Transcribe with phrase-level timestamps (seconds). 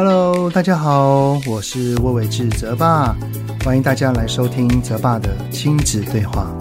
[0.00, 3.16] Hello，大家好，我是魏伟志泽爸，
[3.64, 6.56] 欢迎大家来收听泽爸的亲子对话。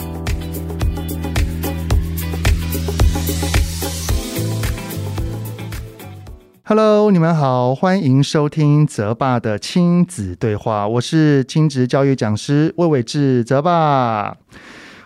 [6.63, 14.35] Hello，你们好，欢迎收听泽爸的亲子对话，我是亲职教育讲师魏伟志泽爸。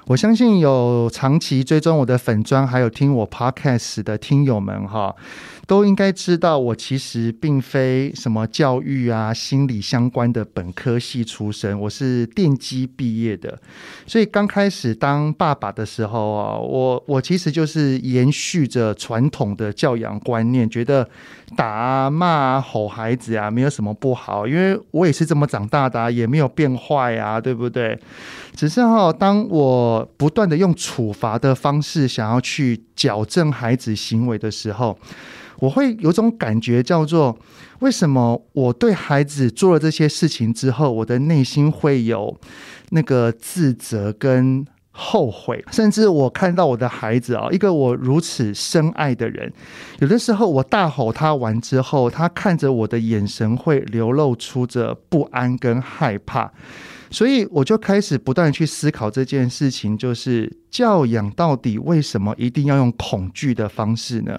[0.08, 5.16] 我相信有长期追踪我的粉砖，还有听我 Podcast 的听友们哈。
[5.68, 13.58] 都应该知道，我其实并非什么教育啊、心理相关的本科系出身，我是电机毕业的。
[14.06, 21.08] 所以刚开始当爸爸的时候啊，我我其实就是延续着传统的教养观念，觉得
[21.56, 27.98] 打啊、骂啊、吼孩子啊，没有什么不好，因为我也是这么长大的啊，也没有变坏啊，对不对？
[28.56, 34.98] 只是哈，当我不断的用处罚的方式想要去矫正孩子行为的时候，
[35.62, 37.38] 我会有种感觉，叫做
[37.82, 42.36] 为什么我对孩子做了这些事情之后，我的内心会有
[42.90, 49.54] 那个自责跟后悔，甚至我看到我的孩子啊，一个我如此深爱的人，
[50.00, 56.52] 有的时候我大吼他完之后，他看着我的眼神会流露出着不安跟害怕，
[57.12, 64.38] 所以我就开始不断去思考这件事情，就是教养到底为什么一定要用恐惧的方式呢？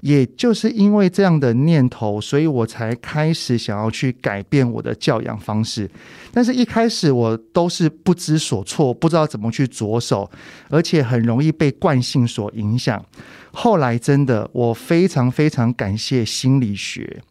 [0.00, 5.90] 也就是因为这样的念头，所以我才开始想要去改变我的教养方式。
[6.32, 10.30] 但是，一开始我都是不知所措，不知道怎么去着手，
[10.68, 13.04] 而且很容易被惯性所影响。
[13.52, 17.22] 后来，真的，我非常非常感谢心理学。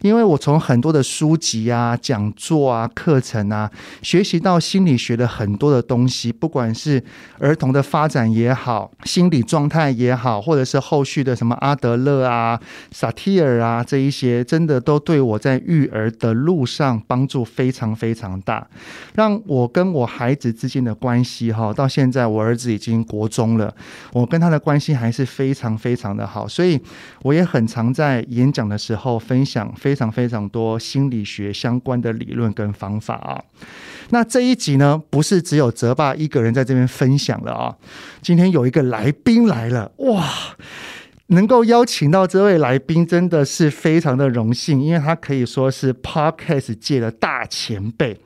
[0.00, 3.70] 因为我从很多的书籍啊、讲座啊、课程啊，
[4.02, 7.00] 学习到心理学的很多的东西，不管是
[7.38, 18.66] 儿童的发展也好，心理状态也好，或者是后续的什么阿德勒啊、萨提尔啊这一些，真的都对我在育儿的路上帮助非常非常大，
[19.14, 23.72] 让我跟我孩子之间的关系哈，到现在我儿子已经国中了，
[24.12, 26.80] 我跟他的关系还是非常常非常的好，所以
[27.22, 29.72] 我也很常在演讲的时候分享。
[29.76, 33.42] 非常非常多心理学相关的理论跟方法啊，
[34.10, 37.76] 那这一集呢，不是只有泽爸一个人在这边分享了啊，
[38.20, 40.24] 今天有一个来宾来了，哇！
[41.32, 48.16] 能够邀请到这位来宾，真的是非常的荣幸，因为他可以说是 Podcast 界的大前辈。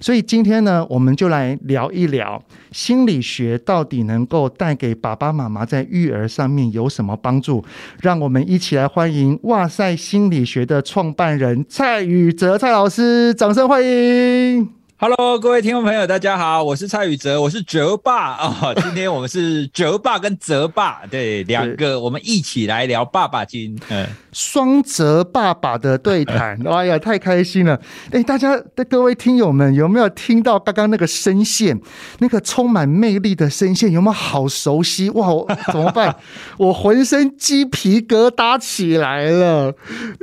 [0.00, 7.64] 所以今天呢，我们就来聊一聊心理学到底能够带给爸爸妈妈在育儿上面有什么帮助。
[8.00, 14.81] 让我们一起来欢迎哇塞心理学的创办人蔡宇哲蔡老师，掌声欢迎。
[15.04, 18.72] Hello，各位听众朋友，大家好，我是蔡宇哲，我是哲爸啊、哦。
[18.80, 27.80] 今天我们是哲爸跟泽爸，对，两个我们一起来聊爸爸经，嗯，双泽爸爸的对谈， 哎呀，太开心了！
[28.12, 31.80] 哎，大家的各位听友们，有没有听到刚刚那个声线？
[32.20, 35.10] 那个充满魅力的声线，有没有好熟悉？
[35.10, 35.26] 哇，
[35.72, 36.14] 怎么办？
[36.56, 39.74] 我浑身鸡皮疙瘩起来了！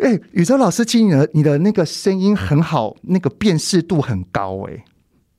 [0.01, 4.68] 哎，宇哲老师，今天你的那个声音很好，那个辨识度很高，哎。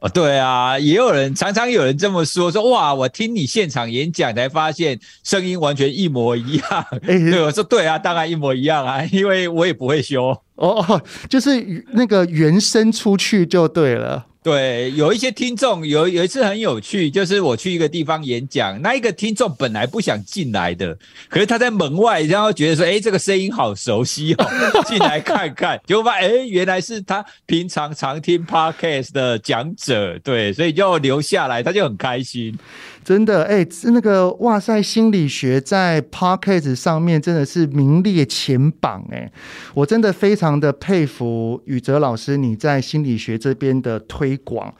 [0.00, 6.86] 哦，对啊，也有人常常有人这么说，说哇，我听你现场演讲才发现声音完全一模一样。
[7.06, 10.34] 哎，对，我说对啊，当然一模一样啊，因为我也不会修。
[10.54, 14.26] 哦，就是那个原声出去就对了。
[14.42, 20.96] 对，有一些听众有有一次很有趣，就是我去一个地方演讲，那一个听众本来不想进来的，
[21.28, 24.50] 可是他在门外，然后觉得说，哎，这个声音好熟悉哦，
[24.88, 32.58] 进来看看，结果发现，哎，原来是他平常常听 Podcast 的讲者，对，所以就留下来，他就很开心。
[33.02, 39.30] 真的，哎，是那个哇塞心理学在 Podcast 上面真的是名列前茅，哎，
[39.74, 44.72] 我真的非常的佩服宇哲老师你在心理学这边的推广。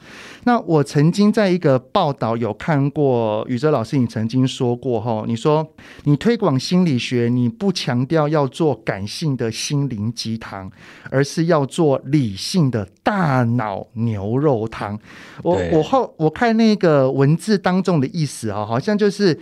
[0.43, 5.67] 那我曾经在一个报道有看过宇哲老师，你曾经说过哈，你说
[6.03, 10.71] 你推广心理学，你不强调要做感性的心灵鸡汤，
[11.09, 14.97] 而是要做理性的大脑牛肉汤。
[15.43, 19.39] 我我后我看那个文字当中的意意思啊，好像就是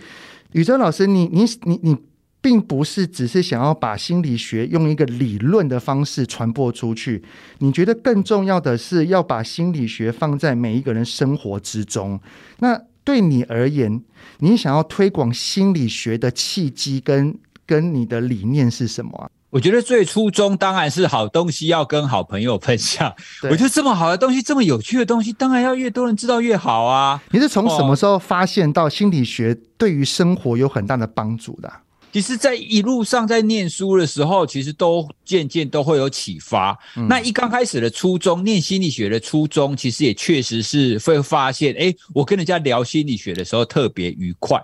[0.52, 1.96] 宇哲老师，你你你你。
[2.42, 7.22] 并不是只是想要把心理学用一个理论的方式传播出去，
[7.58, 12.18] 你觉得更重要的是要把心理学放在每一个人生活之中。
[12.60, 14.02] 那对你而言，
[14.38, 19.28] 你想要推广心理学的契机跟跟你的理念是什么啊？
[19.50, 23.12] 我觉得最初衷当然是好东西要跟好朋友分享。
[23.42, 27.20] 我觉得这么好的东西，这么有趣的东西，当然要越多人知道越好啊。
[27.30, 31.70] 你是从什么时候发现到心理学对于生活有很大的帮助的？
[32.12, 36.76] 其实，在一路上在念书的时候，其实都渐渐都会有启发。
[36.96, 44.60] 嗯、那一刚开始的初衷，念心理学的初衷，其实也确实是会发现，哎，我跟人家聊心理学的时候特别愉快。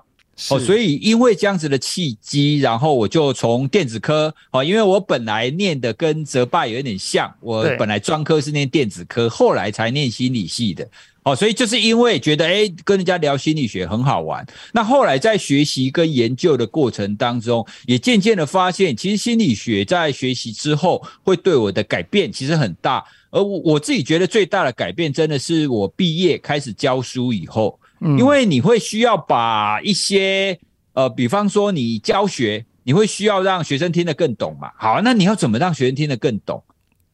[0.51, 10.87] 哦，所以因为这样子的契机，然后我就从电子科哦，因为我本来念的跟泽爸有点像，我本来专科是念电子科，后来才念心理系的。
[11.23, 14.47] 哦，所以就是因为觉得哎，跟人家聊心理学很好玩。
[14.73, 23.03] 那后来在学习跟研究的过程当中，也渐渐的发现，其实心理学在学习之后会对我的改变其实很大。
[23.31, 27.77] 而我我自己觉得最大的改变，真的是我毕业开始教书以后。
[28.01, 30.59] 因为你会需要把一些
[30.93, 34.71] 呃，比方说你教学，你会需要让学生听得更懂嘛。
[34.79, 36.63] 好，那你要怎么让学生听得更懂？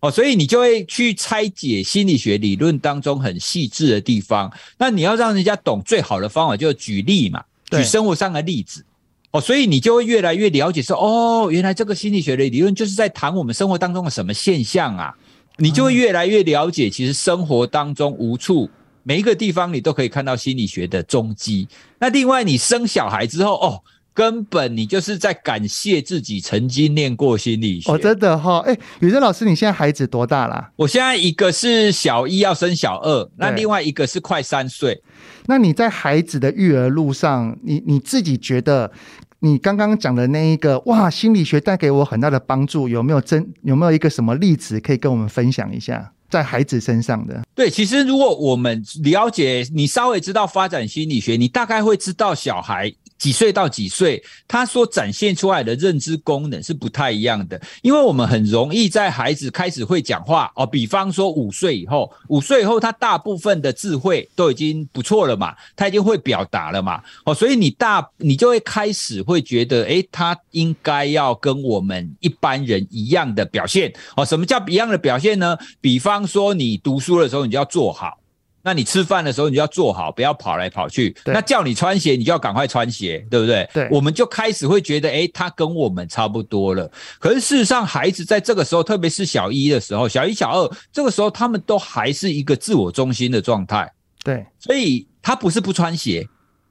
[0.00, 4.52] 哦，所以你就会去拆解心理学理论当中很细致的地方。
[4.76, 8.84] 那你要让人家懂，最好的方法就是举例嘛，举生活上的例子。
[9.30, 15.14] 哦，所以你就会越来越了解说，哦，原来这个心理学的理论就是在谈我们生活当中的什么现象啊。
[15.58, 18.68] 你就会越来越了解，其实生活当中无处。
[19.02, 21.68] 每一个地方你都可以看到心理学的踪迹。
[21.98, 23.82] 那另外，你生小孩之后，哦，
[24.14, 27.90] 根本你就是在感谢自己曾经念过心理学。
[27.90, 30.70] 哦，真的哈、哦，哎，宇哲老师，你现在孩子多大啦？
[30.76, 35.02] 我现在一个是小一要生小二，那另外一个是快三岁。
[35.46, 38.92] 那你在孩子的育儿路上，你你自己觉得，
[39.40, 46.12] 你刚刚讲的那一个哇，心理学带给我很大的帮助，有没有真有没有一个什么例子可以跟我们分享一下？
[46.32, 47.42] 在孩子身上的。
[47.54, 52.90] 对，其实如果我们了解，你稍微知道发展心理学，你大概会知道小孩。
[53.22, 57.60] 几岁到几岁，他所展现出来的认知功能是不太一样的。
[57.80, 74.24] 因为我们很容易在孩子开始会讲话哦，比方说五岁以后，五岁以后他大部分的智慧都已经不错了嘛，他已经会表达了嘛，哦，所以你大你就会开始会觉得，诶，他应该要跟我们一般人一样的表现哦。
[74.24, 75.56] 什么叫一样的表现呢？
[75.80, 78.18] 比方说你读书的时候，你就要做好。
[78.64, 81.14] 那你吃饭的时候，你就要坐好，不要跑来跑去。
[81.24, 83.68] 那叫你穿鞋，你就要赶快穿鞋，对不对？
[83.74, 83.88] 对。
[83.90, 86.88] 我们就开始会觉得，诶，他跟我们差不多了。
[87.18, 93.92] 可是事实上，孩子在这个时候，特别是小一的时候，小一、小二，这个时候他们都还是一个自我中心的状态。
[94.22, 94.46] 对。
[94.60, 96.24] 所以他不是不穿鞋，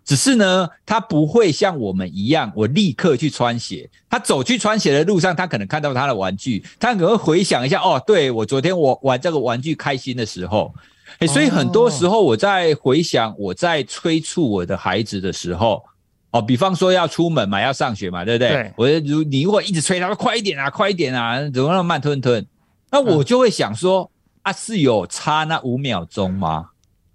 [0.06, 3.90] 只是呢，他不会像我们一样，我立刻去穿鞋。
[4.10, 10.74] 他走去穿鞋的路上，他可能看到他的玩具，他可能会回想一下，哦，对，我昨天我玩这个玩具开心的时候。
[11.20, 15.84] 欸、所以很多时候我在回想，我在催促我的孩子的时候，
[16.32, 18.50] 哦，比方说要出门嘛，要上学嘛，对不对？
[18.50, 18.74] 对。
[18.76, 22.46] 我如你如果一直催他说快一点啊，快一点啊，怎么那么慢吞吞？
[22.90, 24.10] 那我就会想说，
[24.42, 26.70] 啊，是有差那五秒钟吗？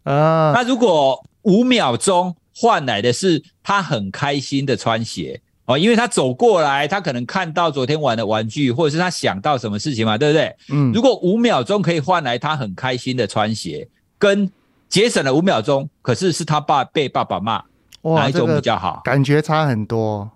[0.04, 5.40] 啊，那如果五秒钟换来的是他很开心的穿鞋。
[5.66, 10.56] 哦，因为他走过来，他可能看到昨天玩的玩具，或者是他想到什么事情嘛，对不对？
[10.70, 14.50] 嗯，如果五秒钟可以换来他很开心的穿鞋，跟
[14.88, 17.62] 节省了五秒钟，可是是他爸被爸爸骂，
[18.02, 19.00] 哪一种比较好？
[19.04, 20.30] 感觉差很多。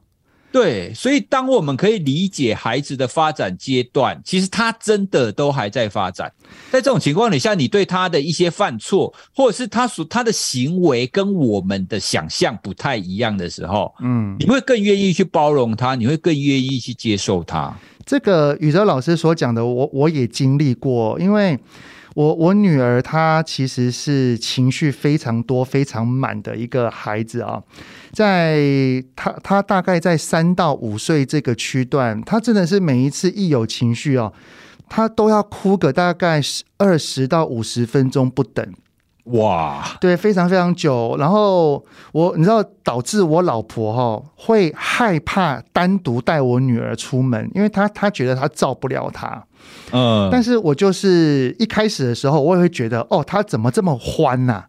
[0.52, 6.32] 对，所以当我们可以理解孩子的发展阶段，其实他真的都还在发展。
[6.73, 17.73] 在这种情况底下，你对他的一些犯错，或者是他所他的行为跟我们的想象不太一样的时候，嗯，你会更愿意去包容他，你会更愿意去接受他。
[18.04, 21.59] 这个宇哲老师所讲的，我我也经历过，因为。
[22.14, 27.62] 我我女儿她其实是情绪非常多、非常满的一个孩子啊，
[28.12, 34.33] 在她她大概在三到五岁这个区段，她真的是每一次一有情绪哦，
[34.88, 36.40] 她都要哭个大概
[36.79, 38.67] 二十到五十分钟不等。
[39.32, 41.16] 哇，对，非常非常久。
[41.18, 49.44] 然后我你知道，导致我老婆哈会害怕单独带我女儿出门，因为她她觉得她照不了她。
[49.92, 54.66] 嗯，但是我就是一开始的时候，我也会觉得，哦，她怎么这么欢呐、啊？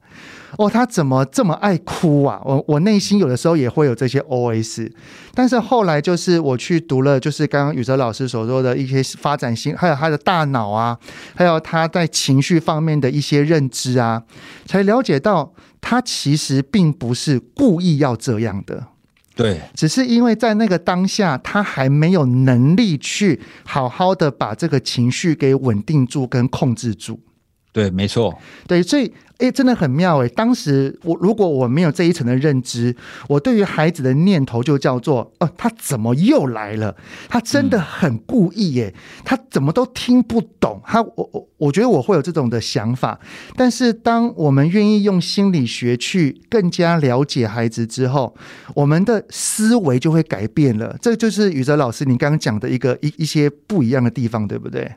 [0.57, 2.41] 哦，他怎么这么爱哭啊？
[2.43, 4.91] 我我内心有的时候也会有这些 OS，
[5.33, 10.97] 但是后来就是我去读了，就是刚刚宇哲老师所说的一些发展性，还有他的大脑啊，
[11.35, 14.23] 还有他在情绪方面的一些认知啊，
[14.65, 18.87] 才了解到他其实并不是故意要这样的。
[19.33, 27.19] 对，只是因为在那个当下，他还没有能力去好好的把这个情绪给稳定住跟控制住。
[27.71, 28.37] 对，没错，
[28.67, 29.13] 对，所以。
[29.41, 30.27] 哎，真的很妙哎！
[30.27, 32.95] 当时我如果我没有这一层的认知，
[33.27, 36.95] 我对于孩子的念头就叫做：哦、呃，他怎么又来了？
[37.27, 38.93] 他真的很故意耶！
[39.25, 40.79] 他怎么都听不懂？
[40.85, 43.19] 他我我我觉得我会有这种的想法。
[43.55, 48.35] 但是当我们愿意用心理学去更加了解孩子之后，
[48.75, 50.95] 我们的思维就会改变了。
[51.01, 54.87] 这就是宇哲老师你刚刚讲的一个一一些不一样的地方，对不对？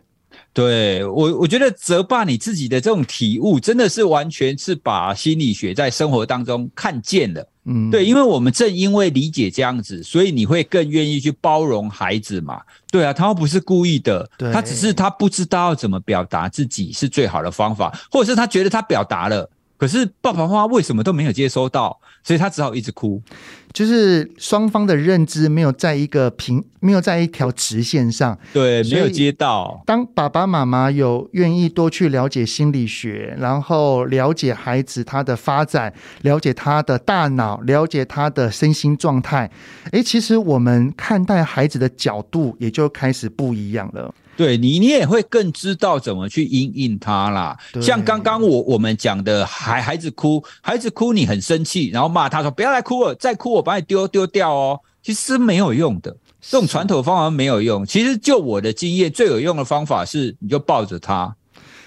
[0.55, 7.47] 对我，我觉得泽爸你自己的这种体悟，真的是完全是把心理学在生活当中看见了。
[7.65, 12.61] 嗯，对，因为我们正因为理解这样子，所以你会更愿意去包容孩子嘛。
[12.91, 23.21] 对啊，他又不是故意的，他只是他不知道怎么表达自己是最好的方法，或者是他觉得他表达了，可是爸爸妈妈为什么都没有接收到，所以他只好一直哭。
[23.73, 29.83] 就是双方的认知没有在一个平，没有在一条直线上，对，没有接到。
[29.85, 39.50] 当爸爸妈妈有愿意多去了解心理学，然后了解孩子他的发展，了解他的大脑，了解他的身心状态，
[39.90, 44.14] 诶，其实我们看待孩子的角度也就开始不一样了。
[44.37, 47.57] 对你，你也会更知道怎么去应应他啦。
[47.81, 54.81] 像刚刚我我们讲的，孩孩子哭，孩子哭，你很生气，然后骂他说不要来哭了，再哭我把你丢丢掉哦。
[55.03, 57.85] 其实是没有用的，这种传统方法没有用。
[57.85, 61.37] 其实就我的经验，最有用的方法是，你就抱着他，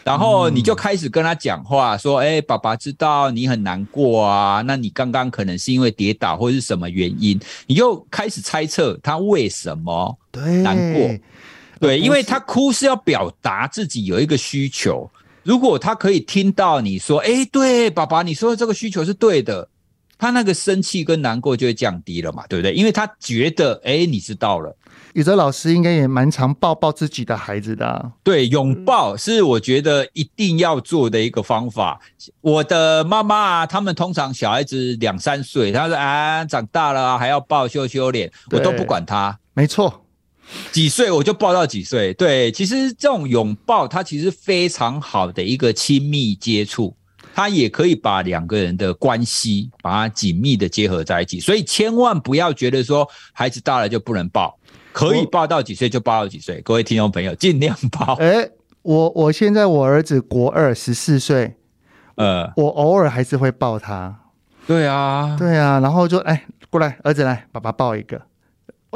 [0.03, 10.15] 然后你就开始跟他讲话，说：“哎，爸爸知道你很难过啊，那你刚刚可能是因为跌倒或是什么原因，你就开始猜测他为什么
[10.63, 11.09] 难过。”
[11.79, 15.09] 对，因为他哭是要表达自己有一个需求。
[15.43, 19.69] 如果他可以听到你说：“哎，对，爸爸，你说的这个需求是对的。”
[20.19, 22.73] 他那个生气跟难过就会降低了嘛，对不对？
[22.73, 24.75] 因为他觉得：“哎，你知道了。”
[25.13, 28.11] 宇哲老师应该也蛮常抱抱自己的孩子的啊。
[28.23, 31.99] 对，拥抱是我觉得一定要做的一个方法。
[32.41, 39.39] 我的妈妈啊，他们通常小孩子两三岁，他说：“啊，长大了啊，还要抱羞羞脸。”我都不管他。
[39.53, 40.03] 没错。
[40.71, 46.95] 几岁我就抱到几岁，对，其实这种拥抱它其实非常好的一个亲密接触，
[47.35, 54.57] 它也可以把两个人的关系把它紧密的结合在一起，所以千万不要觉得说孩子大了就不能抱，
[54.93, 58.13] 可以抱到几岁就抱到几岁，各位听众朋友尽量抱。
[58.15, 58.49] 哎，
[58.83, 61.55] 我我现在我儿子国二十四岁，
[62.15, 64.17] 呃，我偶尔还是会抱他，
[64.65, 68.21] 对啊，对啊，然后就哎过来，儿子来，爸爸抱一个。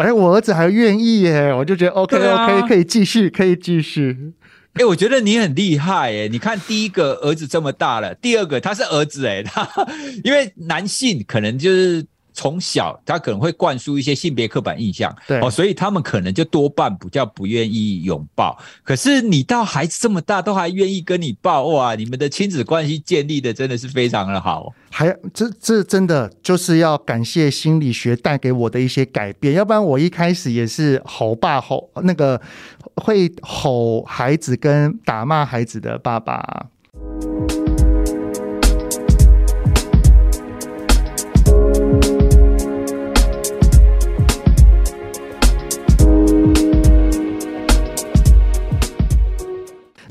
[0.01, 4.33] 哎，我儿子还愿意耶，我就觉得 OK OK，可以继续，可以继续。
[4.73, 6.27] 哎，我觉得你很厉害耶！
[6.31, 9.67] 你看，第一个儿子这么大了，第二个他是儿子哎，他
[10.23, 12.05] 因为男性可能就是。
[12.33, 18.57] 从小他可能会灌输一些性别刻板印象，对哦，所以他们可能就多半比较不愿意拥抱。
[18.83, 24.73] 可是你到孩子这么大都还愿意跟你抱，哇，你们的亲子关系建立的真的是非常的好。
[24.89, 32.41] 还这这真的就是要感谢心理学带给我的一些改变，要不然我一开始也是吼爸吼那个
[32.95, 36.67] 会吼孩子跟打骂孩子的爸爸。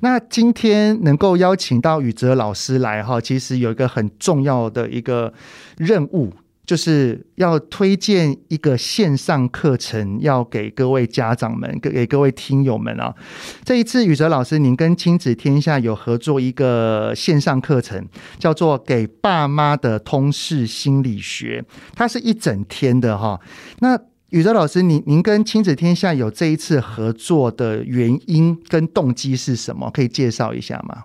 [0.00, 5.33] 那今天能够邀请到宇哲老师来哈，其实有一个很重要的一个
[5.76, 6.33] 任务，
[6.64, 13.14] 就是要推荐一个线上课程，要给各位家长们、给给各位听友们啊。
[13.64, 18.07] 这一次宇哲老师，您跟亲子天下有合作一个线上课程，
[18.38, 21.64] 叫做《给爸妈的通识心理学》，
[21.95, 23.40] 它是一整天的哈。
[23.80, 23.99] 那
[24.30, 29.90] 宇哲老师，您您跟亲子天下有这一次合作的原因跟动机是什么？
[29.90, 31.02] 可以介绍一下吗？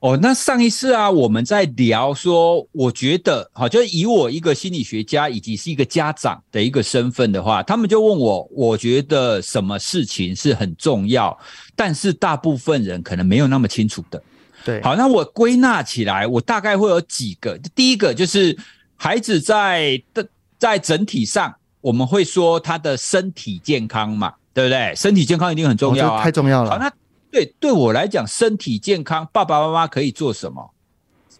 [0.00, 11.38] 哦，那上一次啊，我们在聊说，我觉得好，就是以我一个心理学家以及是一个家长的一个身份的话，他们就问我，我觉得什么事情是很重要，
[11.76, 14.20] 但是大部分人可能没有那么清楚的。
[14.64, 17.56] 对，好，那我归纳起来，我大概会有几个。
[17.76, 18.58] 第一个就是
[18.96, 20.26] 孩子在的
[20.58, 21.54] 在整体上。
[21.80, 24.94] 我们会说他的身体健康嘛，对不对？
[24.94, 26.70] 身体健康一定很重要啊，太重要了。
[26.70, 26.90] 好，那
[27.30, 30.70] 对对我来讲，身体健康，爸爸妈妈可以做什么？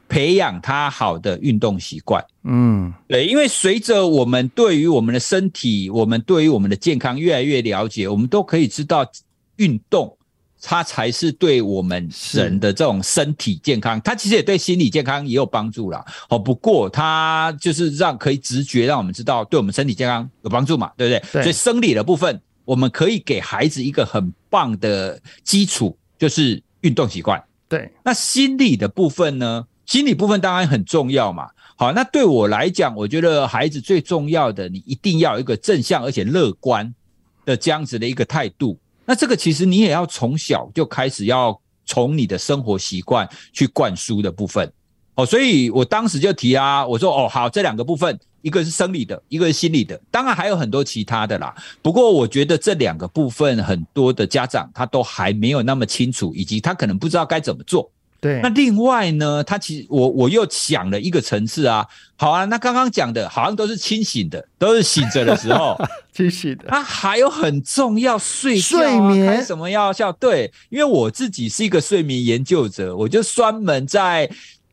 [0.08, 2.24] 培养他好的运动习惯。
[2.42, 9.06] 嗯，对，因为随着我们对于我们的身体，我们对于我们的健康越来越了解，我们都可以知道
[9.56, 10.16] 运动。
[10.62, 16.04] 它才是对我们人的这种身体健康，它其实也对心理健康也有帮助啦。
[16.28, 21.32] 哦，不过它就是让可以直觉让我们知道对我们身体健康有帮助嘛，对不对？
[21.32, 21.42] 对。
[21.42, 27.42] 所以生理的部分，我们可以给孩子一个很棒的基础，就是运动习惯。
[27.68, 29.66] 对，那心理的部分呢？
[29.86, 31.48] 心理部分当然很重要嘛。
[31.76, 36.94] 好，那对我来讲，我觉得孩子最重要的，你一定要有一个正向而且乐观
[37.44, 38.78] 的这样子的一个态度。
[39.10, 44.72] 那这个其实你也要从小就开始要从你的生活习惯去灌输的部分。
[45.16, 51.52] 哦，所以我当时就提啊，我说哦，好，这两个部分，一个是生理的，一个是心理的，当然还有很多其他的啦。
[51.82, 57.90] 不过我觉得这两个部分，很多的家长他都还没有那么清楚，以及他可能不知道该怎么做。
[58.20, 61.86] 对，那另外呢，他其实我我又想了一个层次啊，
[62.16, 65.74] 好啊，那刚刚讲的好像都是清醒的，都是醒着的时候，
[66.12, 66.64] 清醒的。
[66.68, 70.12] 他还有很重要睡、啊、睡眠开什么药效？
[70.12, 74.28] 对，因为我自己是一个睡眠研究者，我就专门在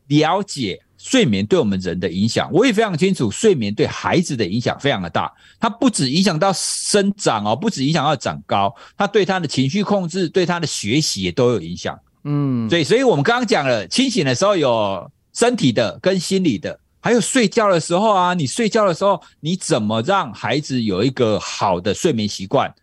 [0.08, 2.50] 了解睡眠对我们人的影响。
[2.52, 11.98] 我也非常清楚，睡眠对孩子的影响非常的大，它不止影响到生长哦，不止影响到长高，它对他的情绪控制、对他的学习也都有影响。
[12.24, 22.74] 嗯，对，所以我们刚刚讲了，清醒的时候有身体的跟心理的，还有睡觉的时候啊，你睡觉的时候，你怎么让孩子有一个好的睡眠习惯？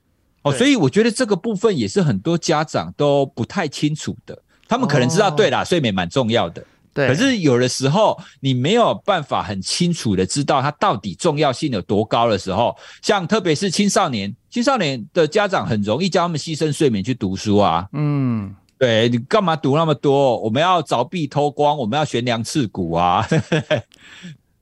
[0.41, 4.37] 哦，所以我觉得这个部分也是很多家长都不太清楚的。
[4.67, 6.63] 他们可能知道，对啦，睡眠蛮重要的，
[6.93, 7.07] 对。
[7.07, 18.55] 可是有的时候你没有办法很清楚的知道它到底重要性有多高的时候，像特别是青少年，青少年的家长很容易叫他们牺牲睡眠去读书啊，嗯。
[18.77, 20.37] 对，你干嘛读那么多？
[20.41, 23.25] 我们要凿壁偷光，我们要悬梁刺股啊！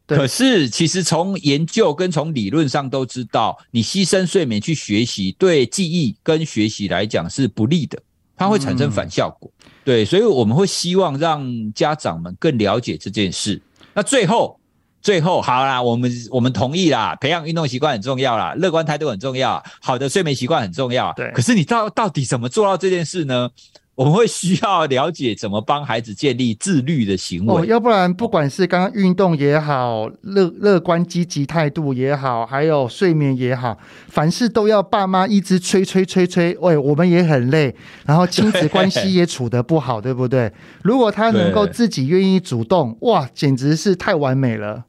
[0.05, 7.97] 可是其实从研究跟从理论上都知道，你牺牲睡眠去学习，对记忆跟学习来讲是不利的，
[8.35, 9.49] 它会产生反效果。
[9.63, 13.59] 嗯、对，所以我们会希望让家长们更了解这件事。
[13.93, 14.59] 那最后，
[15.01, 21.11] 最后好啦，我们我们同意啦，培养运动习惯很重要啦，乐观态度很重要，好的睡眠习惯很重要。
[21.15, 23.49] 对，可是你到到底怎么做到这件事呢？
[23.95, 40.51] 我们会需要了解怎么帮孩子建立自律的行为，哦，要不然不管是刚刚运动也好，乐乐观积极态度也好，还有睡眠也好，凡事都要爸妈一直催催催催，喂，我们也很累，然后亲子关系也处得不好，对，对不对？
[40.81, 44.85] 如果他能够自己愿意主动，哇，简直是太完美了。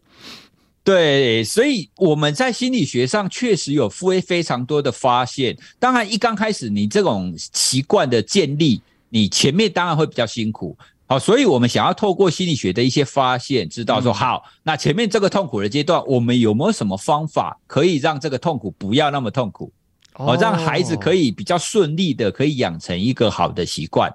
[0.82, 5.54] 对，所以我们在心理学上确实有非非常多的发现。
[5.78, 8.80] 当然，一刚开始你这种习惯的建立。
[9.14, 19.72] 你前面当然会比较辛苦，好，所以我们想要透过心理学的一些发现，知道说好，那前面这个痛苦的阶段，我们有没有什么方法可以让这个痛苦不要那么痛苦，
[20.14, 24.12] 好，让孩子可以比较顺利的可以养成一个好的习惯，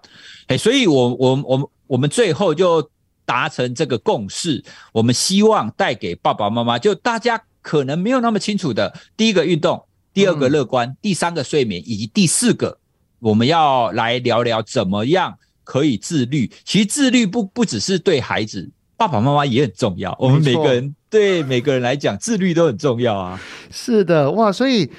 [0.48, 2.92] 哎，所以我我我们我们最后就
[3.24, 9.82] 达成这个共识，我们希望带给爸爸妈妈，就大家可能没有那么清楚的，第一个运动，
[10.14, 12.78] 第二个乐观，第三个睡眠，以及第四个。
[13.20, 16.50] 我们要来聊聊怎么样可以自律。
[16.64, 20.16] 其实自律不不只是对孩子，爸爸妈妈也很重要。
[20.20, 23.40] 我们每个人对每个人来讲，自律都很重要啊。
[23.72, 24.52] 是的，哇！
[24.52, 24.90] 所以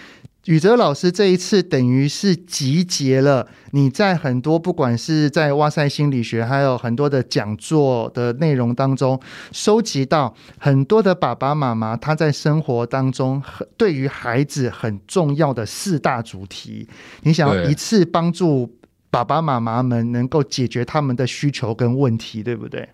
[0.46, 9.20] 宇哲老师这一次等于是集结了你在很多不管是在哇塞心理学，还有很多的讲座的内容当中，
[9.52, 16.88] 收集到很多的爸爸妈妈他在生活当中很对于孩子很重要的四大主题，
[17.22, 18.78] 你想要一次帮助
[19.10, 22.88] 爸爸妈妈们能够解决他们的需求跟问题，对不对？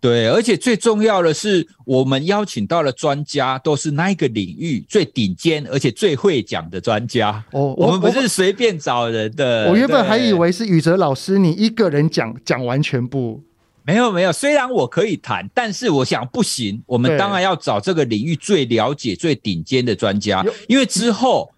[0.00, 7.44] 对，而且最重要的是，我们邀请到的专家，都是那一个领域最顶尖，而且最会讲的专家。
[7.50, 9.64] 哦，我们不是随便找人的。
[9.64, 13.42] 我，我原本还以为是宇哲老师你一个人讲讲完全部。
[13.82, 21.50] 没有没有，虽然我可以谈，但是我想不行，我们当然要找这个领域最了解、最顶尖的专家，因为之后。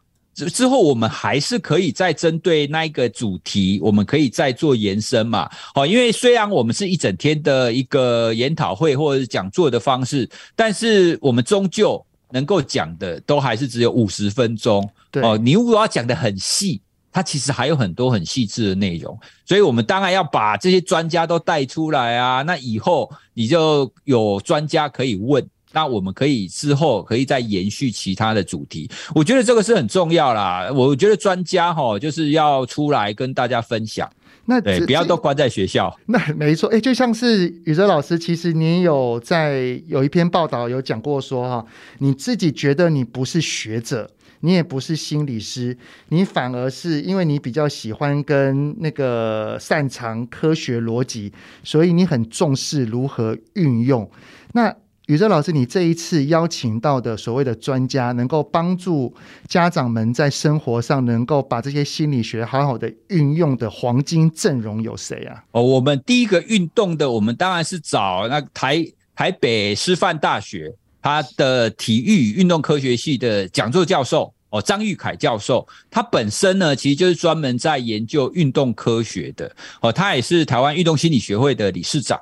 [0.49, 5.51] 之后，我们还是可以再针对那一个主题，我们可以再做延伸嘛。
[5.75, 14.89] 好，因为虽然我们是一整天的一个研讨会或者是讲座的方式，但是我们终究能够讲的都还是只有五十分钟。
[15.11, 16.81] 对哦，你如果要讲的很细，
[17.13, 22.43] 它其实还有很多很细致的内容，所以我们当然要把这些专家都带出来啊。
[22.43, 25.45] 那以后你就有专家可以问。
[25.73, 30.69] 那我们可以之后可以再延续其他的主题，我觉得这个是很重要啦。
[30.75, 34.11] 我觉得专家哈就是要出来跟大家分享，
[34.47, 35.97] 那对，不要都关在学校。
[36.07, 41.67] 那没错，诶，就像是宇哲老师，其实你有在有一篇报道有讲过说哈，
[41.99, 45.79] 你自己觉得你不是学者，你也不是心理师，
[46.09, 54.11] 你反而是因为你比较喜欢跟那个擅长科学逻辑，所以你很重视如何运用
[54.53, 54.75] 那。
[55.11, 59.13] 宇哲老师，你这一次邀请到的所谓的专家，能够帮助
[59.49, 65.43] 家长们在生活上能够把这些心理学好好的运用的黄金阵容有谁啊？
[65.51, 82.17] 哦，我们第一个运动的，我们当然是找那台台北师范大学他的体育运动科学系的讲座教授哦，张玉凯教授，他本身呢其实就是专门在研究运动科学的哦，他也是台湾运动心理学会的理事长。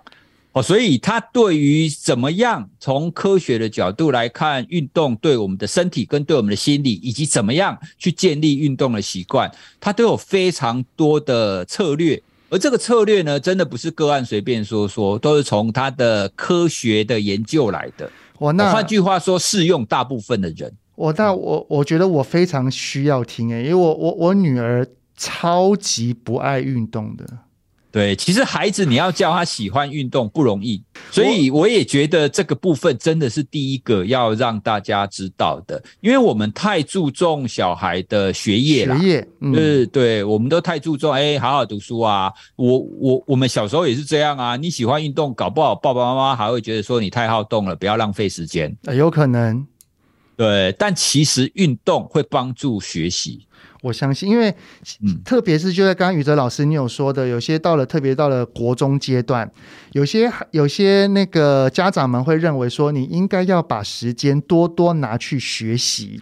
[0.59, 12.21] 哦，所以他对于怎么样从科学的角度来看运动对我们的身体跟对我们的心理，以及怎么样去建立运动的习惯，他都有非常多的策略。
[12.51, 18.11] 而这个策略呢，真的不是个案随便说说，都是从他的科学的研究来的。
[18.39, 20.73] 我那换句话说，适用大部分的人。
[20.97, 24.85] 我那我我觉得我非常需要听诶，因为我我我女儿
[25.17, 27.25] 超级不爱运动的。
[27.91, 42.31] 对，其实孩子你要教他喜欢运动不容易，所以我也觉得这个部分真的是第一个要让大家知道的，因为我们太注重小孩的学业了，学业，嗯，对对，我们都太注重，哎，好好读书啊。
[42.57, 48.77] 我我我们小时候也是这样啊，你喜欢运动，搞不好爸爸妈妈还会觉得说你太好动了，不要浪费时间。
[48.95, 49.67] 有可能，
[50.37, 53.47] 对，但其实运动会帮助学习。
[53.83, 54.55] 我相信，因为
[55.25, 59.51] 特别是就在刚刚宇哲老师你有说的，有些到了特别到了国中阶段，
[59.93, 66.21] 有些有些那个家长们会认为说，你应该要把时间多多拿去学习，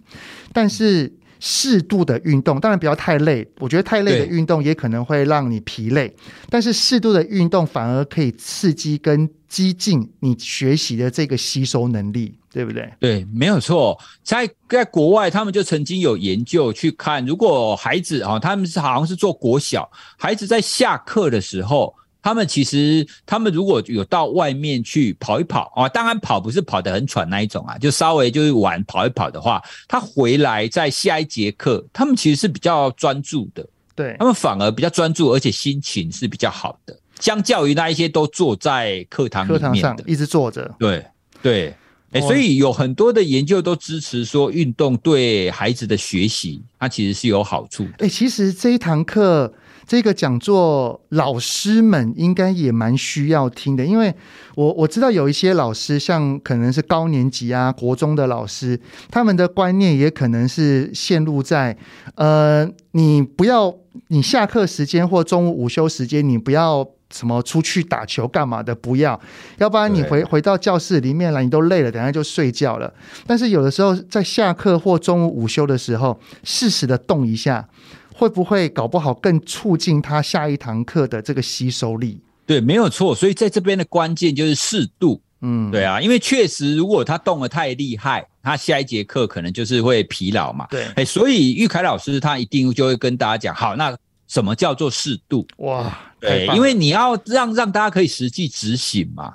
[0.52, 3.46] 但是适度的运动，当然不要太累。
[3.58, 6.14] 我觉得太累的运动也可能会让你疲累，
[6.48, 12.38] 但是适度的运动反而可以刺激跟激进你学习的这个吸收能力。
[12.56, 12.90] 对不对？
[12.98, 14.00] 对，没有错。
[14.22, 41.04] 在在国外，他们就曾经有研究去看，如果孩子啊，他们是好像是做国小孩子在下课的时候，他们其实他们如果有到外面去跑一跑啊，当然跑不是跑得很喘那一种啊，就稍微就是玩跑一跑的话，他回来在下一节课，他们其实是比较专注的，对，他们反而比较专注，而且心情是比较好的，相较于那一些都坐在课堂课堂上，一直坐着，对
[41.42, 41.74] 对。
[42.20, 47.90] 欸、所以有很多的研究都支持说，运动对孩子的学习，它其实是有好处的。
[47.98, 49.52] 哎、欸，其实这一堂课，
[49.86, 54.14] 这个讲座，老师们应该也蛮需要听的，因为
[54.54, 61.76] 我我知道有一些老师，像可能是高年级啊、国中的老师，他们的观念也可能是陷入在，
[62.14, 63.74] 呃，你不要，
[64.08, 66.88] 你下课时间或中午午休时间，你不要。
[67.16, 68.74] 什么出去打球干嘛的？
[68.74, 69.18] 不要，
[69.56, 72.92] 要不然你回回到教室里面来，你都累了，等下就睡觉了。
[73.26, 77.66] 但是有的时候在下课或中午午休的时候，适时的动一下，
[78.14, 82.20] 会不会搞不好更促进他下一堂课的这个吸收力？
[82.44, 83.14] 对，没有错。
[83.14, 85.22] 所以在这边的关键就是适度。
[85.40, 90.66] 嗯，对啊，因为确实如果他动得太厉害，他下一节课可能就是会疲劳嘛。
[90.70, 93.96] 对，哎，所以玉凯老师他一定就会跟大家讲，好，那。
[94.28, 95.46] 什么叫做适度？
[95.58, 99.34] 哇，对，因为你要让让大家可以实际执行嘛。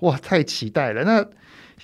[0.00, 1.02] 哇，太期待了。
[1.04, 1.26] 那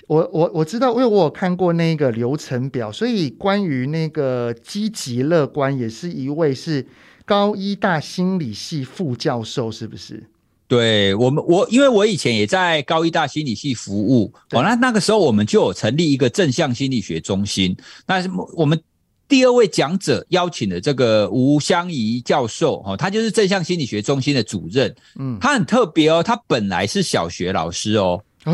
[0.07, 6.87] 我我我知道，因为我有看过那个流程表，所以关于那个积极乐观，也是一位是
[7.25, 10.23] 高一大心理系副教授，是不是？
[10.67, 18.81] 对我们，我因为我以前也在高一大心理系服务，哦，那那个时候我们就有成立一个正向心理学中心，那我们。
[19.27, 28.53] 第二位讲者邀请的这个吴香怡教授，哦，他就是正向心理学中心的主任，嗯，他很特别哦，他本来是小学老师哦，哎，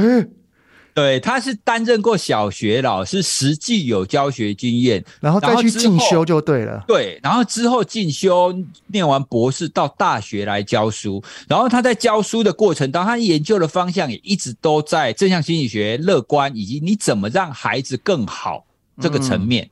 [0.96, 8.52] 对，他是担任过小学老师，实际有教学经验，然后再去进修就对了，对，然后之后进修，
[8.88, 18.66] 念完博士到大学来教书，然后他在教书的过程当中，他研究的方向也一直都在正向心理学、乐观以及你怎么让孩子更好
[19.00, 19.66] 这个层面。
[19.66, 19.70] 嗯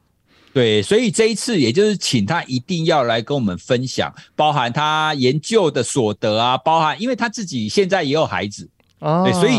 [0.54, 9.54] 对，所以这一次也就是请他一定要来跟我们分享，包含他研究的所得啊，包含因为他自己现在也有孩子，哦，对，所以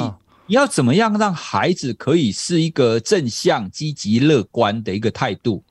[0.47, 5.63] 你要怎么样让孩子可以是一个正向、积极、乐观的一个态度？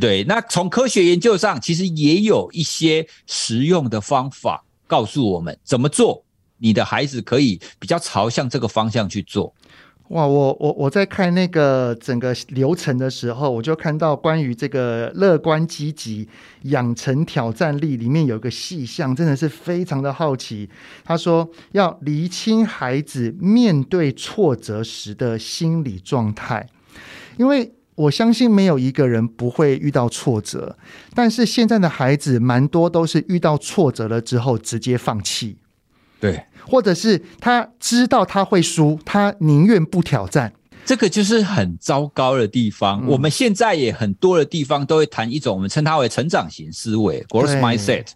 [0.00, 6.24] 对，那从科学研究上，其实也有一些实用的方法告诉我们怎么做，
[6.58, 9.54] 你的孩子可以比较朝向这个方向去做。
[10.14, 16.28] 哇，我我我在看那个整个流程的时候，我就看到关于这个乐观积极
[16.62, 20.70] 养成挑战力里面有个细项，真的是非常的好奇。
[21.02, 26.64] 他说要厘清孩子面对挫折时的心理状态，
[27.36, 30.78] 因为我相信没有一个人不会遇到挫折，
[31.12, 35.56] 但是现在的孩子蛮多都是遇到挫折了之后直接放弃。
[36.24, 40.50] 对，或者是他知道他会输，他宁愿不挑战。
[40.86, 43.02] 这个就是很糟糕的地方。
[43.02, 48.06] 嗯、我们现在也很多的地方都会谈一种我们称它为成长型思维 （growth mindset）。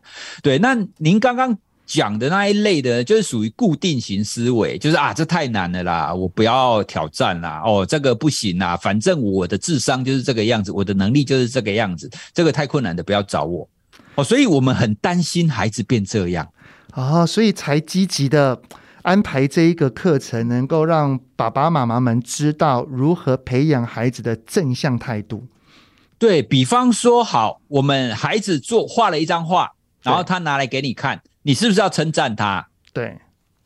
[0.42, 1.54] 对，那您刚刚
[1.86, 7.62] 讲的那一类的，就是属于固定型思维，就是啊，这太难了啦，我不要挑战啦。
[7.62, 13.68] 哦，这个不行啦，反正我的智商就是这个样子，我的能力就是这个样子，这个太困难的，不要找我。
[14.14, 16.46] 哦，所以我们很担心孩子变这样
[17.00, 18.60] 啊、哦，所以才积极的。
[19.02, 25.46] 安排这一个课程，能够让爸爸妈妈们知道如何培养孩子的正向态度。
[26.18, 32.68] 对，比方说，好，我们孩子做画了一张画，然后他拿来给你看，你是不是要称赞他？
[32.92, 33.16] 对，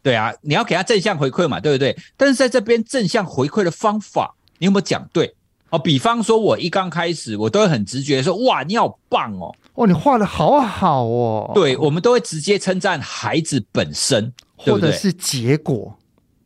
[0.02, 1.96] 对啊，你要给他正向回馈嘛，对不对？
[2.16, 5.34] 但是在这边正向回馈的方法，你有没有讲对？
[5.70, 11.52] 哦，比方说，我一刚开始，我都会很直觉说，哇，你好棒哦，哦，你画的好好哦。
[11.54, 14.32] 对，我们都会直接称赞孩子本身。
[14.64, 15.98] 或者是结果，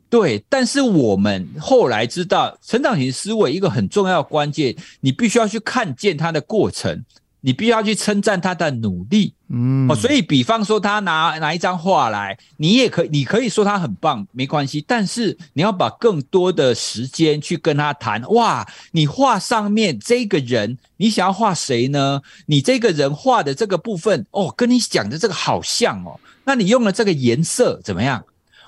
[0.08, 7.04] 对，但是我们后来知道，成长型思维一个很重要的关键，你必须要去看见它的过程。
[7.46, 22.20] 你必须要去称赞他的努力，嗯，哦，所以比方说他拿拿一张画来，你也可以，你可以说他很棒，没关系，但是你要把更多的时间去跟他谈，哇，你画上面这个人，你想要画谁呢？
[22.46, 28.24] 你这个人画的这个部分，哦，跟你讲的这个好像哦，那你用了这个颜色怎么样？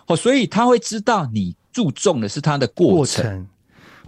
[0.07, 3.25] 哦，所以他会知道你注重的是他的过程。
[3.25, 3.47] 过程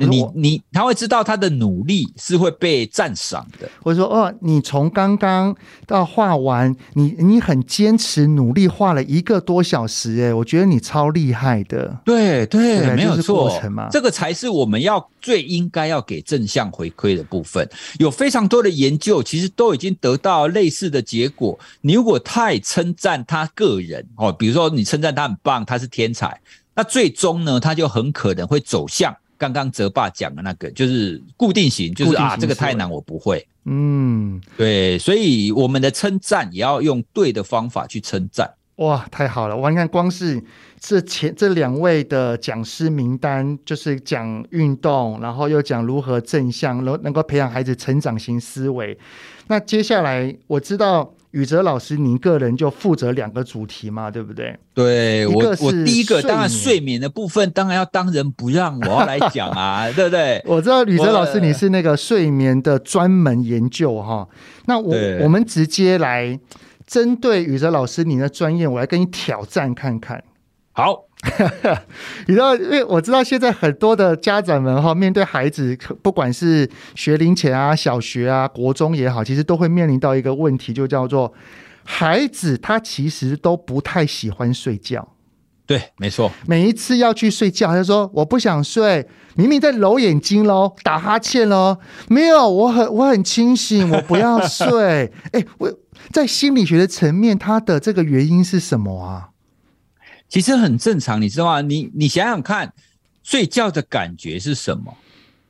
[0.06, 5.54] 你你他会知道他的努力是会被赞赏的，或者说哦，你从刚刚
[5.86, 11.98] 到画完，你你很坚持努力画了一个多小时，哎，我觉得你超厉害的。
[12.04, 13.50] 对对，对，没有错，
[13.90, 17.68] 这个才是我们要最应该要给正向回馈的部分。
[17.98, 21.58] 有非常多的研究，其实都已经得到类似的结果。
[21.82, 26.40] 你如果太称赞他个人哦，比如说你称赞他很棒，他是天才，
[26.74, 29.14] 那最终呢，他就很可能会走向。
[29.40, 33.48] 刚刚泽爸讲的那个就是固定型，就是啊，这个太难，我不会。
[33.64, 38.52] 嗯，对，所以我们的称赞也要用对的方法去称赞。
[38.76, 39.56] 哇，太好了！
[39.56, 40.42] 我你看，光是
[40.78, 48.98] 这前这两位的讲师名单，就是讲运动，然后又讲如何正向，能能够培养孩子成长型思维。
[49.46, 51.14] 那接下来我知道。
[51.32, 54.58] 宇哲老师，您个人就负责两个主题嘛，对不对？
[54.74, 60.42] 对，我我第一个当然睡眠的部分，当然要当仁不让，我要来讲啊， 对不对？
[60.44, 64.28] 我知道宇哲老师你是那个睡眠的专门研究哈，
[64.66, 66.38] 那我我们直接来
[66.86, 70.24] 针对宇哲老师你的专业，我来跟你挑战看看。
[70.80, 71.04] 好。
[72.26, 81.30] 你知道，因为我知道现在很多的家长们哈，面对孩子，不管是学龄前啊、小学啊、国中也好，其实都会面临到一个问题，就叫做
[81.84, 85.06] 孩子他其实都不太喜欢睡觉。
[85.66, 86.32] 对，没错。
[86.46, 91.76] 每一次要去睡觉，他就说我不想睡，明明在揉眼睛喽，打哈欠喽，
[92.08, 95.12] 没有，我很我很清醒，我不要睡。
[95.32, 95.70] 哎，我
[96.10, 99.29] 在心理学的层面，他的这个原因是什么啊？
[100.30, 101.60] 其实很正常，你知道吗？
[101.60, 102.72] 你你想想看，
[103.24, 104.96] 睡觉的感觉是什么？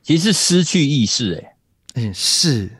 [0.02, 1.54] 其实是失去意识，欸，
[1.96, 2.70] 嗯，是，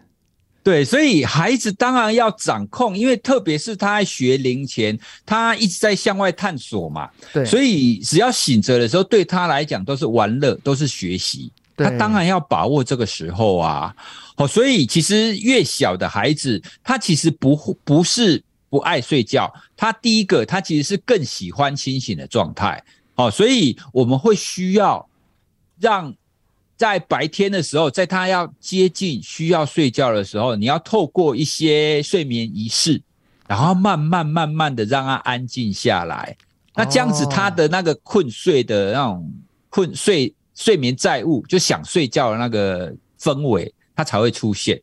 [0.62, 13.94] 对，所以孩子当然要掌控，因为特别是他在学龄前，他一直在向外探索嘛，对，所以只要醒着的时候，对他来讲都是玩乐，都是学习，他当然要把握这个时候啊。
[14.36, 18.42] 哦，所以其实越小的孩子，他其实不不是。
[18.70, 22.82] 不爱睡觉，他第一个，他其实是更喜欢清醒的状态，
[23.16, 25.06] 哦，所以我们会需要
[25.80, 26.14] 让
[26.76, 33.02] 在白天的时候，在他要接近需要睡觉的时候，你要透过一些睡眠仪式，
[33.48, 36.36] 然后慢慢慢慢的让他安静下来，
[36.76, 39.30] 那这样子他的那个困睡的那种
[39.68, 44.80] 困睡睡眠债务，就想睡觉的那个氛围，他才会出现，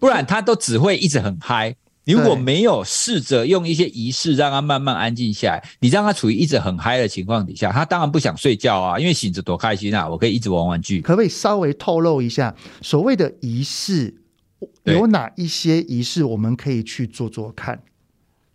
[0.00, 1.74] 不然他都只会一直很嗨。
[2.04, 10.06] 你如果没有试着用一些仪式让他慢慢安静下来，你让他处于一直很嗨的情况底下，他当然不想睡觉啊，因为醒着多开心啊！
[10.06, 11.00] 我可以一直玩玩具。
[11.00, 14.14] 可不可以稍微透露一下所谓的仪式
[14.84, 17.80] 有哪一些仪式我们可以去做做看？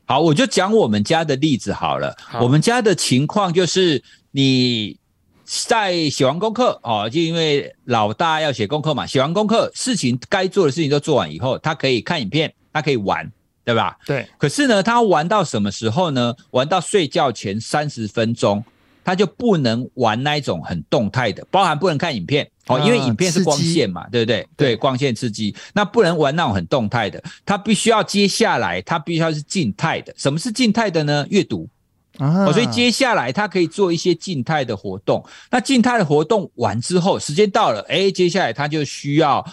[0.05, 2.15] 好，我就讲我们家的例子好了。
[2.19, 4.97] 好，我们家的情况就是你
[5.43, 13.31] 在写完功课哦，就因为老大要写功课嘛，写完功课事情该做的事情都做完以后，他可以看影片，他可以玩。
[13.69, 13.95] 对吧？
[14.03, 14.27] 对。
[14.39, 16.33] 可是呢，他玩到什么时候呢？
[16.49, 18.63] 玩到睡觉前三十分钟，
[19.03, 24.47] 他就不能玩那一种很动态的，包含不能看影片哦，因为影片是光线嘛，对不对？
[24.57, 30.11] 对，光线刺激，那不能玩那种很动态的，他必须要接下来，他必须要是静态的。
[30.17, 31.23] 什么是静态的呢？
[31.29, 31.69] 阅读
[32.17, 35.23] 啊、哦，所以接下来他可以做一些静态的活动。
[35.51, 39.45] 那静态的活动完之后，时间到了，哎，接下来他就需要。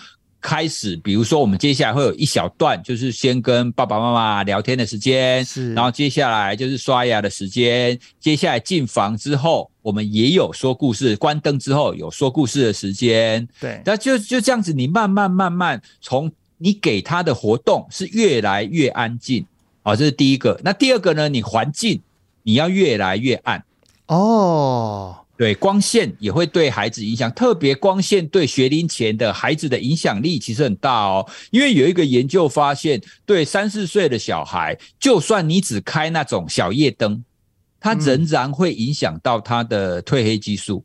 [0.46, 19.44] 开始，比如说，我们接下来会有一小段，就是先跟爸爸妈妈聊天的时间，是，然后接下来就是刷牙的时间，接下来进房之后，我们也有说故事，关灯之后有说故事的时间，对，那就就这样子，你慢慢慢慢从你给他的活动是越来越安静，
[19.82, 20.60] 好，这是第一个。
[20.62, 21.28] 那第二个呢？
[21.28, 22.00] 你环境
[22.44, 23.64] 你要越来越暗
[24.06, 25.25] 哦。
[25.36, 31.28] 对，光线也会对孩子影响，特别光线对学龄前的孩子的影响力其实很大哦。
[31.50, 37.22] 因为有一个研究发现，对三四岁的小孩，就算你只开那种小夜灯，
[37.78, 40.82] 它仍然会影响到他的褪黑激素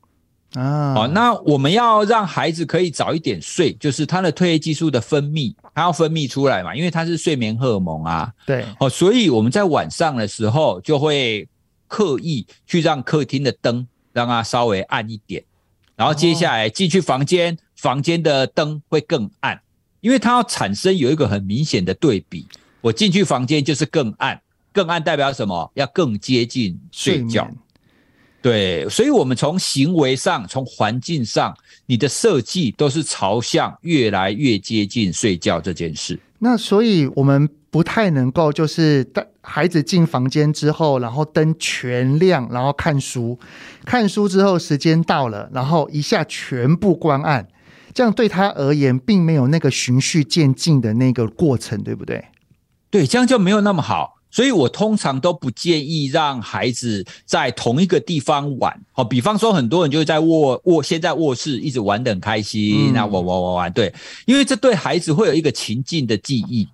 [0.56, 0.96] 啊。
[0.96, 8.30] 哦，那我们要让孩子可以早一点睡，就是他的褪黑激素的分泌，他要分泌出来嘛，因为他是睡眠荷尔蒙啊。
[8.46, 11.48] 对，哦，所以我们在晚上的时候就会
[11.88, 13.88] 刻意去让客厅的灯。
[14.14, 15.44] 让它稍微暗一点，
[15.96, 19.62] 然后接下来进去房间，房间的灯会更暗，
[20.00, 22.48] 因为它要产生有一个很明显的对比。
[22.82, 24.42] 我进去房间就是更暗，
[24.74, 25.72] 更暗代表什么？
[25.76, 27.50] 要更接近睡觉。
[28.42, 36.20] 对，所以我们从行为上、从环境上，你的设计都是朝向越来越接近睡觉这件事。
[36.40, 43.40] 那所以我们不太能够就是带孩子进房间之后，然后灯全亮，然后看书，
[43.86, 47.48] 看书之后时间到了，然后一下全部关暗，
[47.94, 52.24] 这样对他而言并没有那个循序渐进的那个过程，对不对？
[52.90, 54.16] 对，这样就没有那么好。
[54.34, 58.82] 所以我通常都不建议让孩子在同一个地方玩。
[58.94, 63.94] 好，比方说很多人就在卧卧，先在卧室一直玩得很开心，那玩玩玩玩，对，
[64.26, 66.66] 因为这对孩子会有一个情境的记忆，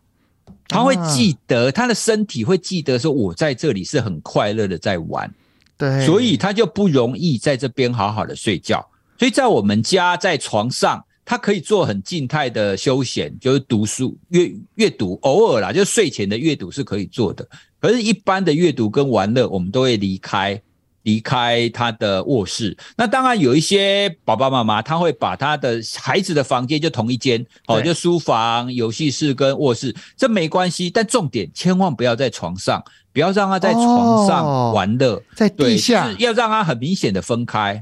[0.67, 5.33] 他会记得，他的身体会记得说，我在这里是很快乐的在玩，
[5.77, 8.87] 对，所以他就不容易在这边好好的睡觉。
[9.17, 11.03] 所以在我们家，在床上。
[11.29, 17.45] 他可以做很静态的休闲，就是读书、阅阅读，偶尔啦，就睡前的阅读是可以做的。
[17.81, 20.57] 可是，一般的阅读跟玩乐，我们都会离开
[21.07, 22.77] 离开他的卧室。
[22.97, 30.89] 那当然，有一些爸爸妈妈他会把他的孩子的房间就同一间，哦，就书房、游戏室跟卧室，这没关系。
[30.89, 37.81] 但重点千万不要在床上，不要让他在床上玩乐，在地下，要让他很明显的分开。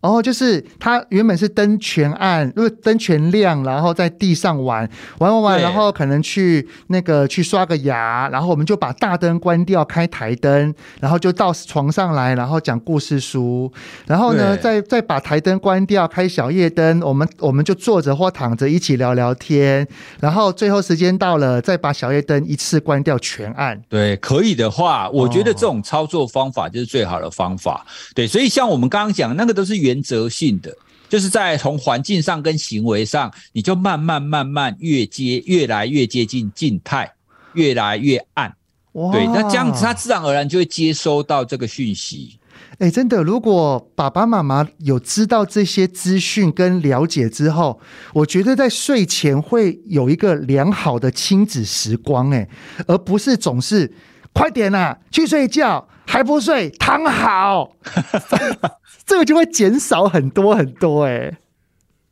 [0.00, 13.70] 哦，就是他原本是灯全暗，因为灯全亮，然后在地上玩玩玩玩，然后可能去那个去刷个牙，然后我们就把大灯关掉，开台灯，然后就到床上来，然后讲故事书，
[14.06, 19.86] 然后呢，再再把台灯关掉，开小夜灯，我们我们就坐着或躺着一起聊聊天，
[20.18, 23.78] 然后最后时间到了，再把小夜灯一次关掉，全暗。
[23.90, 27.84] 对，可以的话，我觉得这种操作方法就是最好的方法。
[27.86, 29.89] 哦、对，所以像我们刚刚讲那个都是原。
[29.90, 30.72] 原则性的，
[31.08, 37.12] 就是在从环境上跟行为上，你就慢慢慢慢越接越来越接近静态，
[37.54, 38.54] 越来越暗。
[38.92, 42.38] 哇对，那这样子他自然而然就会接收到这个讯息。
[42.78, 47.80] 哎、欸，真的，如果爸爸妈妈有知道这些资讯跟了解之后，
[48.14, 52.48] 我觉得在睡前会有一个良好的亲子时光，哎，
[52.86, 53.92] 而不是总是
[54.32, 55.88] 快点啊，去睡觉。
[56.06, 57.70] 还不睡，躺好，
[59.10, 61.36] 这个就会减少很多很多哎、欸。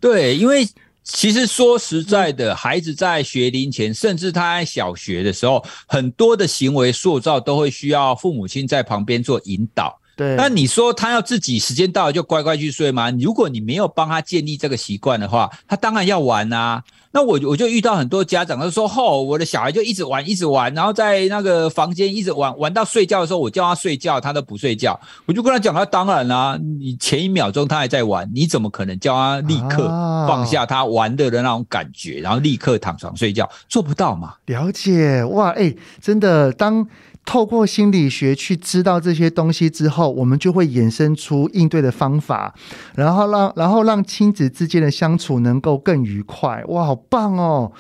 [0.01, 0.69] 对，因为
[1.05, 9.97] 其实说实在的，孩子在学龄前，甚至他在小学的时候，很多的行为塑造都会需要父母亲在旁边做引导。
[10.17, 13.13] 对，那你说他要自己时间到了就乖乖去睡吗？
[13.13, 16.83] 如果你没有帮他建立这个习惯的话，他当然要玩啊。
[17.11, 24.99] 那我我就遇到很多家长，他说：“吼，我的小孩就一直玩，一直玩，然后在那个房间一直玩，玩到睡觉的时候，我叫他睡觉，他都不睡觉。
[25.25, 29.89] 我就跟他讲，他当然啦、啊，你前一秒钟他还在玩，你怎么可能叫他立刻
[30.29, 33.49] 放下他玩的的那种感觉，然后立刻躺床睡觉？
[33.69, 34.35] 做不到嘛？
[34.47, 36.87] 了解哇，哎、欸，真的当。”
[37.29, 42.55] 透过心理学去知道这些东西之后，我们就会衍生出应对的方法，
[42.95, 46.65] 然后让然后让亲子之间的相处能够更愉快。
[46.69, 47.71] 哇，好棒哦！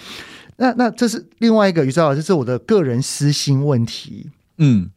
[0.58, 4.28] 那那这是另外一个，宇昭老师，这是我的个人私心问题。
[4.58, 4.90] 嗯，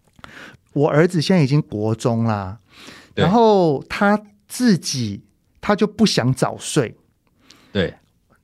[0.74, 2.58] 我儿子现在已经国中啦，
[3.16, 5.22] 然后他自己
[5.62, 6.94] 他就不想早睡。
[7.72, 7.94] 对。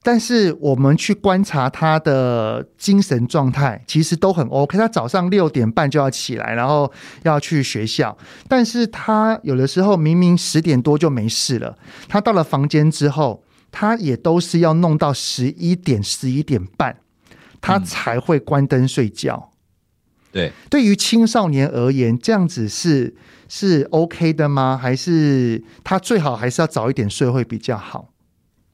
[0.07, 4.77] 但是我们去观察他的精神状态，其实都很 OK。
[4.77, 6.89] 他早上六点半就要起来，然后
[7.23, 8.17] 要去学校。
[8.47, 11.77] 但是他有的时候明明十点多就没事了，
[12.07, 16.95] 他到了房间之后，他也都是要弄到十一点、十一点半，
[17.59, 19.51] 他才会关灯睡觉。
[20.31, 23.13] 对，对于青少年而言，这样子是
[23.49, 24.79] 是 OK 的吗？
[24.81, 28.13] 还是他最好还是要早一点睡会比较好？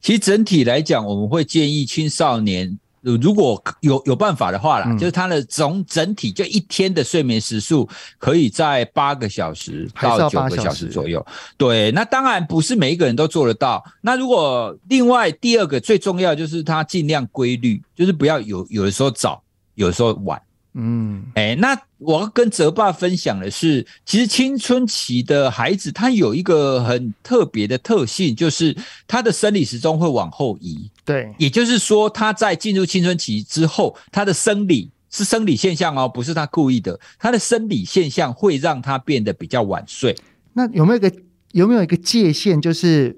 [0.04, 2.78] 其实整体来讲，我们会建议青少年。
[3.02, 7.86] 如果有有办法的话啦，嗯、就是他的总整体就一天的睡眠时数
[8.18, 11.26] 可以在八个小时到九个小时左右。
[11.58, 13.84] 对，那当然不是每一个人都做得到。
[14.00, 19.44] 那如果另外第二个最重要就是他尽量规律，就是不要有有的时候早，
[19.76, 20.42] 有的时候晚。
[20.76, 28.76] 嗯，哎、欸，那我要跟泽爸分享的是，其实青春期的孩子他有一个很特别的特性，就是
[29.08, 30.90] 他的生理时钟会往后移。
[31.06, 40.16] 对，也就是说，他在进入青春期之后，他的生理是生理现象哦，不是他故意的，他的生理现象会让他变得比较晚睡。
[40.54, 41.12] 那有没有一个
[41.52, 43.16] 有没有一个界限，就是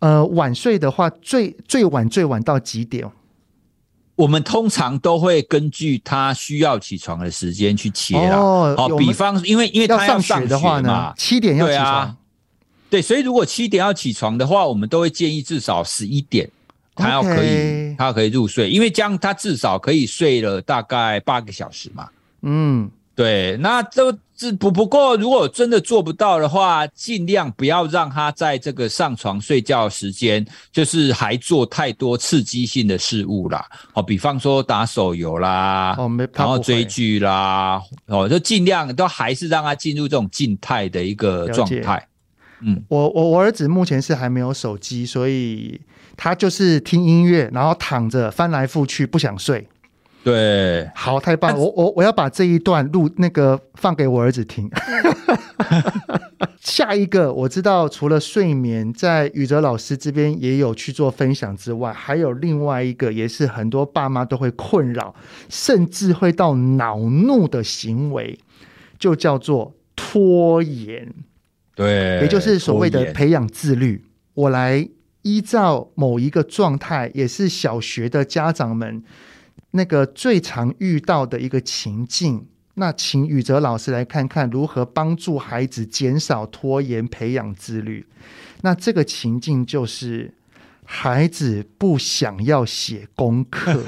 [0.00, 3.10] 呃，晚睡的话，最最晚最晚到几点？
[4.16, 8.36] 我们通常都会根据他需要起床的时间去切啦。
[8.36, 11.84] 哦，比方因为因为他要上学的话呢，七点要起床。
[11.84, 12.16] 对啊，
[12.90, 16.50] 对，所以如果七点要起床的话，我们都会建议至少十一点，
[16.94, 22.08] 他要可以.他要可以入睡，因为这样他至少可以睡了大概八个小时嘛。
[22.42, 22.90] 嗯。
[23.14, 33.64] 对，那这这不不过，如果真的做不到的话，尽量不要让他在这个上床睡觉时间，就是还做太多刺激性的事物啦。
[33.94, 42.06] 哦，比方说打手游啦，哦，没，然后追剧啦，哦，就尽量都还是让他进入这种静态的一个状态。
[42.60, 45.80] 嗯，我我我儿子目前是还没有手机，所以
[46.16, 49.66] 他就是听音乐，然后躺着翻来覆去，不想睡。
[50.26, 51.56] 对，好，太棒！
[51.56, 54.68] 我我我要把这一段录那个放给我儿子听。
[56.58, 65.14] 下一个，我知道除了睡眠，在宇哲老师这边也有去做分享之外，还有另外一个，也是很多爸妈都会困扰，
[65.48, 68.36] 甚至会到恼怒的行为，
[68.98, 71.14] 就叫做拖延。
[71.76, 74.04] 对，也就是所谓的培养自律。
[74.34, 74.88] 我来
[75.22, 79.04] 依照某一个状态，也是小学的家长们。
[79.70, 88.06] 那个最常遇到的一个情境，那请宇哲老师来看看如何帮助孩子减少拖延、培养自律。
[88.62, 90.34] 那这个情境就是
[90.84, 93.82] 孩子不想要写功课。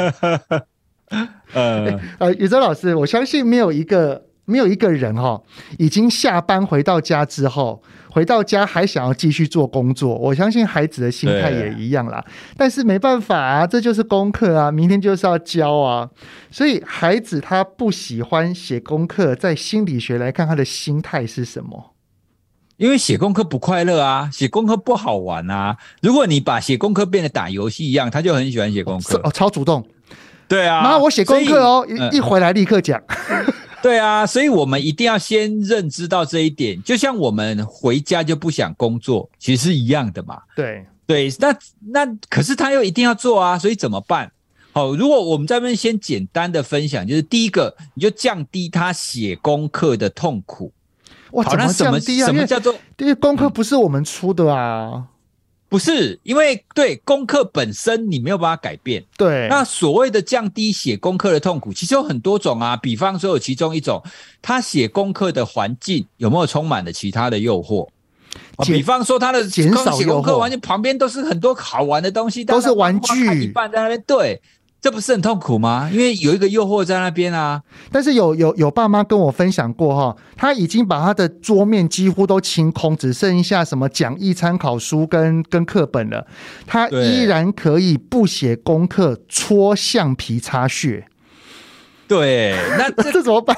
[1.54, 4.27] 呃呃，宇哲老师，我相信没有一个。
[4.48, 5.42] 没有一个人哈、哦，
[5.78, 10.14] 已经下班回到家之后，回到家还想要继续做工作。
[10.16, 12.24] 我相信孩子的心态也一样啦。
[12.56, 16.08] 但是没办法啊，这就是功课啊，明天就是要交啊。
[16.50, 21.92] 所以孩子他不喜欢写功课，在心理学来看，他的心态是什么？
[22.78, 25.76] 因为写功课不快乐啊，写功课不好玩啊。
[26.00, 29.86] 如果你把写功课变得打游戏一样，他就很喜欢写功课哦，超主动。
[30.46, 33.02] 对啊，妈，我写功课哦，一一回来立刻讲。
[33.80, 36.82] 对啊，所以我们一定要先认知到这一点。
[36.82, 40.40] 就像我们回家就不想工作，其实是一样的嘛。
[40.56, 41.56] 对对，那
[41.92, 44.30] 那可是他又一定要做啊，所以怎么办？
[44.72, 50.72] 好，如果我们在这边先简单的分享，就是第一个，你就降低他写功课的痛苦。
[51.32, 52.26] 哇，怎么降低啊？
[52.26, 52.74] 什么叫做？
[52.98, 54.90] 因为功课不是我们出的啊。
[54.94, 55.06] 嗯
[55.68, 59.04] 不是，因为对功课本身你没有办法改变。
[59.16, 62.74] 对，那所谓的降低写功课的痛苦，其实有很多种啊。
[62.76, 64.02] 比方说有其中一种，
[64.40, 67.86] 他写功课的环境有没有充满了其他的诱惑？
[68.64, 74.40] 比方说他的减少写功课环境旁边都是很多好玩的东西，都是玩具，一半在那边对。
[74.80, 75.90] 这不是很痛苦吗？
[75.92, 77.60] 因为有一个诱惑在那边啊。
[77.90, 86.26] 但是有有有爸妈跟我分享过哈，他已经把他的桌面几乎都清空，只剩下什么讲义参考书跟跟课本了。
[86.64, 91.08] 他依然可以不写功课，搓橡皮擦屑。
[92.06, 93.56] 对，那这， 这怎么办？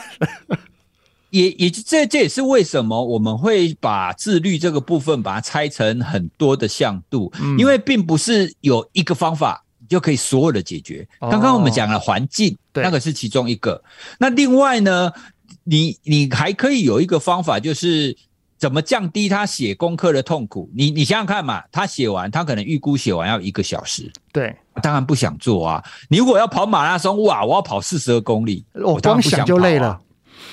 [1.29, 9.65] 也也这这也是为什么我们会把自律这个部分把它拆成很多的向度，嗯，因为并不是有一个方法。
[9.91, 11.07] 就可以所有的解决。
[11.21, 13.83] 刚刚我们讲了环境，哦、那个是其中一个。
[14.19, 15.13] 那另外呢，
[15.65, 18.17] 你你还可以有一个方法，就是
[18.57, 20.71] 怎么降低他写功课的痛苦。
[20.73, 24.09] 你你想想看嘛，他写完，他可能预估写完要一个小时。
[24.33, 25.85] 对，当然不想做啊。
[26.09, 30.01] 你如果要跑马拉松，哇，我要跑四十二公里，我当然不想就累了。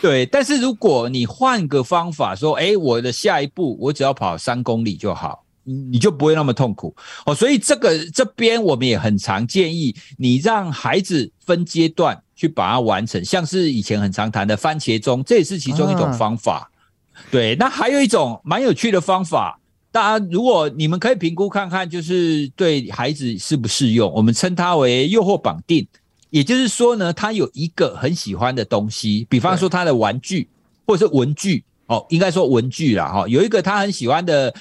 [0.02, 5.44] 对，但是如果你换个方法说，哎，我的下一步我只要跑三公里就好。
[5.92, 6.96] 你就不会那么痛苦
[7.26, 16.72] 哦，所以这个这边我们也很常建议你让孩子分阶段去把它完成，像是以前很常谈的番茄钟，这也是其中一种方法。
[17.12, 19.60] 啊、对，那还有一种蛮有趣的方法，
[19.92, 25.86] 大家如果你们可以评估看看，就是对孩子适不适用，我们称它为诱惑绑定。
[26.30, 30.48] 也就是说呢，他有一个很喜欢的东西，比方说他的玩具
[30.86, 34.54] 或者是文具哦，应该说文具啦哈，有一个他很喜欢的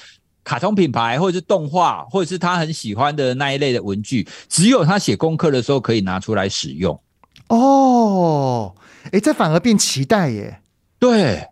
[0.47, 6.97] 卡通品牌或者是动画，或者是他很喜欢的那一类的文具，只有他写功课的时候可以拿出来使用。
[7.49, 8.73] 哦，
[9.11, 10.61] 诶，这反而变期待耶。
[10.97, 11.45] 对。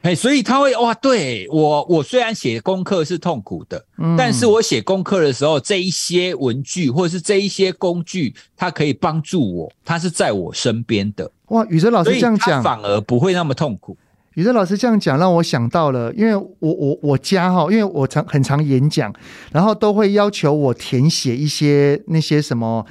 [0.00, 11.30] 哎，所以他会哇，对我，我虽然写功课是痛苦的，嗯，但是我写功课的时候，这一些文具或者是这一些工具，它可以帮助我，它是在我身边的。
[11.46, 13.98] 哇，宇哲老师这样讲，反而不会那么痛苦。
[14.38, 19.12] 宇哲老师这样讲，让我想到了，因为我我我家哈，因为我常很常演讲，
[19.50, 22.86] 然后都会要求我填写一些那些什么。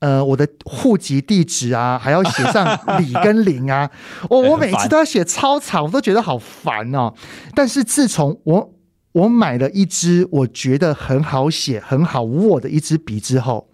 [0.00, 3.90] 呃，我的户籍地址啊，还要写上李跟林啊，
[4.28, 7.12] 我、 哦、我每次都要写超长，我都觉得好烦哦。
[7.54, 8.74] 但是自从我
[9.12, 13.66] 我买了一支我觉得很好写、很好握的一支笔之后，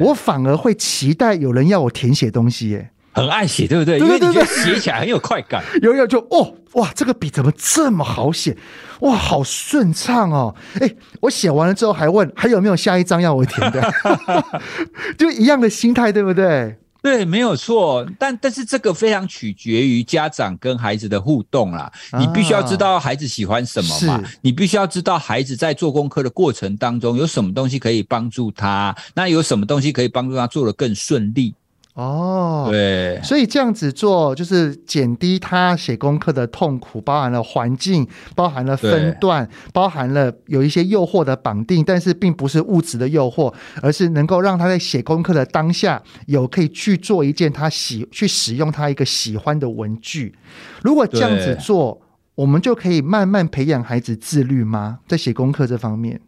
[0.00, 2.90] 我反而会期待有人要我填写东西耶。
[3.12, 3.98] 很爱写，对不对？
[3.98, 5.62] 对对对，因为你觉得写起来很有快感。
[5.82, 8.56] 有有就哦，哇，这个笔怎么这么好写？
[9.00, 10.54] 哇，好顺畅哦！
[10.80, 10.88] 哎，
[11.20, 13.92] 我写完了之后还问还有没有下一张要我填的，
[15.18, 16.76] 就一样的心态，对不对？
[17.02, 18.06] 对，没有错。
[18.16, 21.90] 但但是这个非常取决于家长跟孩子的互动啦。
[22.16, 31.52] 你必须要知道孩子喜欢什么嘛，你必须要知道孩子在做功课的过程当中有什么东西可以帮助他，那有什么东西可以帮助他做得更顺利。
[31.94, 50.34] 哦，对，所以这样子做就是减低他写功课的痛苦，包含了环境，包含了分段，包含了有一些诱惑的绑定，但是并不是物质的诱惑，而是能够让他在写功课的当下有可以去做一件他喜去使用他一个喜欢的文具。
[50.82, 52.00] 如果这样子做，
[52.34, 55.00] 我们就可以慢慢培养孩子自律吗？
[55.06, 56.18] 在写功课这方面？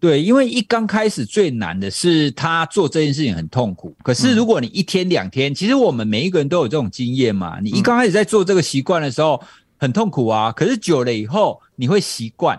[0.00, 3.94] 对，因为一刚开始最难的是他做这件事情很痛苦。
[4.02, 7.60] 可是如果你一天两天，其实我们每一个人都有这种经验嘛。
[7.60, 9.40] 你一刚开始在做这个习惯的时候
[9.76, 12.58] 很痛苦啊，可是久了以后你会习惯。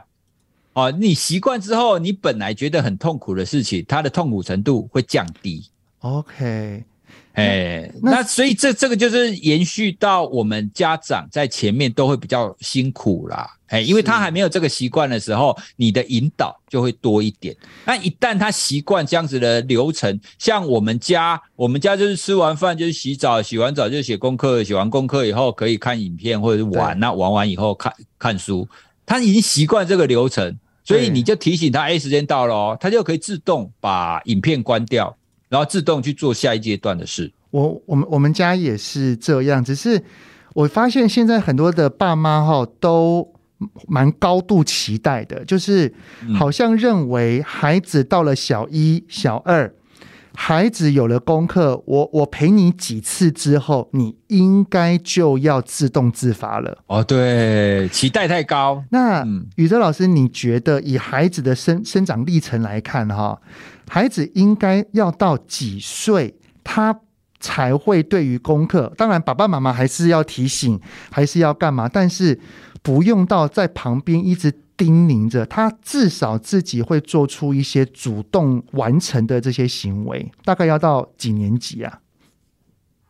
[0.73, 5.65] 哦，你习惯之后，你本来觉得很痛苦的事情，它的痛苦程度会降低。
[5.99, 6.83] OK。
[7.33, 13.49] 哎，那所以这这个就是延续到我们家长在前面都会比较辛苦啦。
[13.67, 17.55] 哎，因为他还没有这个习惯的时候，你的引导就会多一点。
[17.85, 26.99] 那一旦他习惯这样子的流程，像我们家，我们家就是吃完饭就是洗澡，洗完澡就写功课，写完功课以后可以看影片或者是玩。
[26.99, 28.67] 那玩完以后看看书，
[29.05, 35.15] 他已经习惯这个流程，所以你就提醒他，哎，时间到了哦，他就可以自动把影片关掉。
[35.51, 37.29] 然后自动去做下一阶段的事。
[37.49, 40.01] 我我们我们家也是这样，只是
[40.53, 43.33] 我发现现在很多的爸妈哈都
[43.89, 45.93] 蛮高度期待的，就是
[46.33, 49.73] 好像认为孩子到了小一、小二，
[50.33, 56.77] 孩子有了功课，我我陪你几次之后，你应该就要自动自发了。
[56.87, 58.81] 哦，对，期待太高。
[58.91, 59.27] 那
[59.57, 63.37] 宇哲老师，你觉得以孩子的生生长历程来看，哈？
[63.93, 66.33] 孩子应该要到几岁，
[66.63, 66.97] 他
[67.41, 68.89] 才会对于功课？
[68.95, 70.79] 当然，爸爸妈妈还是要提醒，
[71.11, 71.89] 还是要干嘛？
[71.89, 72.39] 但是
[72.81, 80.31] 不用到在旁边一直叮咛着，他至少自己会做出一些主动完成的这些行为。
[80.45, 81.99] 大概要到几年级啊？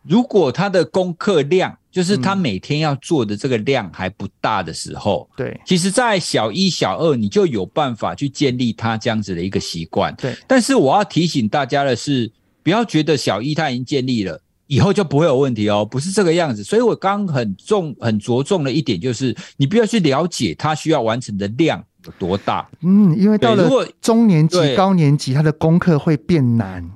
[0.02, 10.16] 如果他的功课量，就是他每天要做的这个量还不大的时候，嗯、对，其实，在小一、小二，你就有办法去建立他这样子的一个习惯。
[10.16, 12.32] 对，但是我要提醒大家的是，
[12.64, 16.64] 不要觉得小一他已经建立了，以后就不会有问题哦，不是这个样子。
[16.64, 22.70] 所以我刚刚很重、很着重的一点就是，你不要去了解他需要完成的量有多大。
[22.84, 23.70] 嗯，因为到了
[24.00, 26.90] 中年级、高年级，他的功课会变难，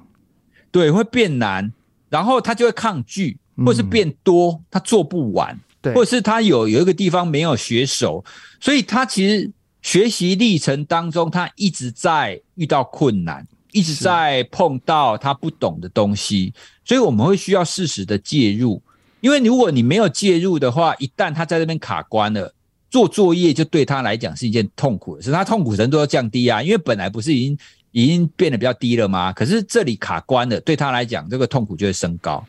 [0.72, 1.74] 对，会变难，
[2.10, 3.38] 然后他就会抗拒。
[3.64, 8.24] 或是变多，他做不完，对，或者是他有有一个地方没有学熟，
[8.60, 9.52] 所以他其实
[9.82, 16.54] 学习历程当中，他一直在遇到困难，一直在碰到他不懂的东西，
[16.84, 18.82] 所以我们会需要适时的介入，
[19.22, 22.54] 因为如果你没有介入的话，一旦他在这边卡关了，
[22.90, 27.58] 做作业就对他来讲是一件痛苦的事，他痛苦程度要降低啊，因为本来不是已经
[27.92, 29.32] 已经变得比较低了吗？
[29.32, 32.46] 可是这里卡关了，对他来讲，这个痛苦就会升高。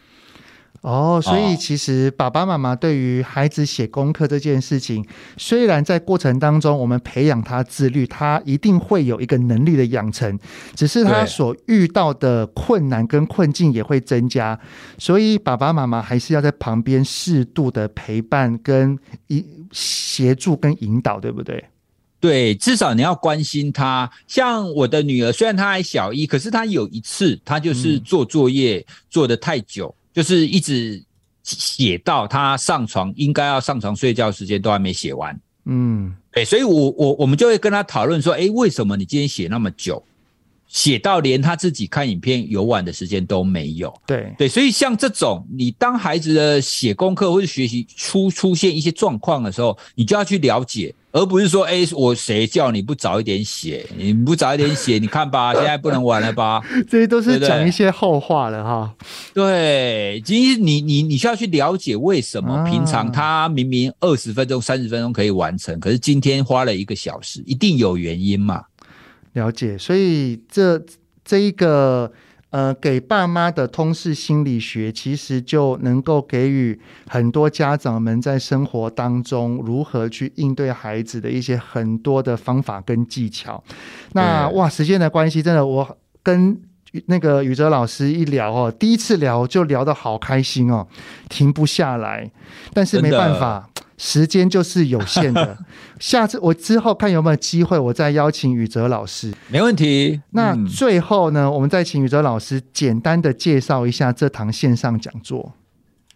[0.86, 5.04] 哦，所以其实爸爸妈妈对于孩子写功课这件事情，
[5.36, 10.38] 虽然在过程当中我们培养他自律，他一定会有一个能力的养成，
[10.76, 14.56] 只是他所遇到的困难跟困境也会增加，
[14.96, 21.64] 所以爸爸妈妈还是要在旁边适度的陪伴跟一协助跟引导，对不对？
[22.20, 24.08] 对，至少你要关心他。
[24.28, 31.04] 像我的女儿，虽然她还小一，可是她有一次，她就是做作业做的太久，嗯、就是一直
[31.42, 35.38] 写到他上床应该要上床睡觉时间都还没写完。
[35.66, 40.02] 嗯，对，所以我我我们就会跟他讨论说，哎，为什么你今天写那么久？
[40.68, 43.92] 写到连他自己看影片游玩的时间都没有。
[44.06, 53.86] 对对，所以像这种，你当孩子的写功课或者学习出出现一些状况的时候，你就要去了解，而不是说，哎，我谁叫你不早一点写？
[53.96, 56.62] 你不早一点写， 你看吧，现在不能玩了吧？
[56.86, 58.94] 这些都是讲一些后话了哈。
[59.32, 68.64] 对，其实你你你需要去了解为什么平常他明明二十分钟、三十分钟可以完成，可是今天花了一个小时，一定有原因嘛。
[69.32, 70.84] 了解，所以这
[71.24, 72.12] 这一个
[72.50, 76.78] 呃，给爸妈的通识心理学，其实就能够给予
[77.08, 83.62] 很多家长们在生活当中如何去应对孩子的一些很多的方法跟技巧。
[84.12, 86.58] 那哇，时间的关系，真的我跟
[87.06, 90.86] 那个宇哲老师一聊哦，第一次聊就聊得好开心哦，
[91.28, 92.30] 停不下来，
[92.72, 93.68] 但是没办法。
[93.98, 95.56] 时间就是有限的，
[95.98, 99.32] 下次我之后看有没有机会，我再邀请宇哲老师。
[99.48, 100.20] 没问题。
[100.30, 105.54] 那最后呢，我们再请宇哲老师简单的介绍一下这堂线上讲座。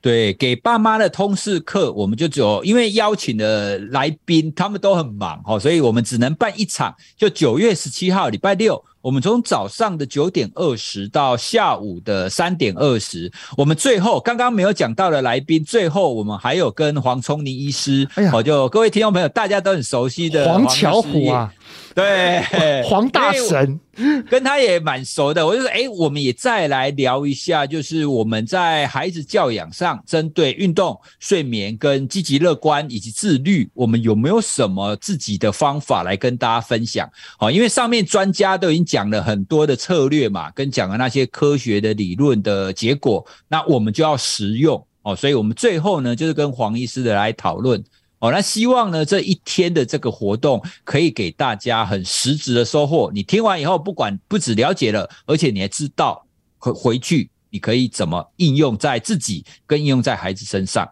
[0.03, 8.83] 对，给爸妈的通识课，我们就只有因为邀请的来宾他们都很忙哦，所以我们只能办一场，就九月十七号礼拜六。
[9.03, 21.51] 我们从早上的九点二十到下午的三点二十，我们最后刚刚没有讲到的来宾，最后我们还有跟黄聪宁医师，哎呀，就各位听众朋友，大家都很熟悉的黄巧虎啊。
[21.95, 22.43] 对，
[22.87, 23.79] 黄大神
[24.29, 25.45] 跟他也蛮熟的。
[25.45, 37.11] 我就说，哎，我们也再来聊一下，就是我们在孩子教养上，针对运动、睡眠、跟积极乐观以及自律，我们有没有什么自己的方法来跟大家分享？
[37.37, 45.17] 好，因为上面专家都已经讲了很多的策略嘛，跟讲了那些科学的理论的结果，那我们就要实用哦。
[45.17, 47.83] 所以我们最后呢，就是跟黄医师的来讨论。
[48.21, 53.11] 哦，那希望呢，这一天的这个活动可以给大家很实质的收获。
[53.13, 56.25] 你听完以后，不管不只了解了，而且你还知道
[56.59, 60.89] 回回去你可以怎么应用在自己跟应用在孩子身上。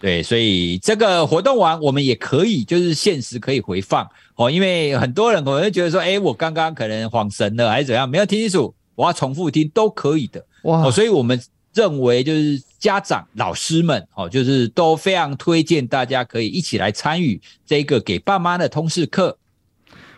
[0.00, 10.44] 对，所以这个活动完，我们也可以就是限时可以回放哦，因为很多人可能会觉得说，哎，我刚刚可能恍神了还是怎样，没有听清楚，我要重复听都可以的。
[10.62, 11.40] 哇，哦，所以我们。
[11.72, 19.36] 认为就是家长、老师们哦，就是都非常推荐大家可以一起来参与这个给爸妈的通识课。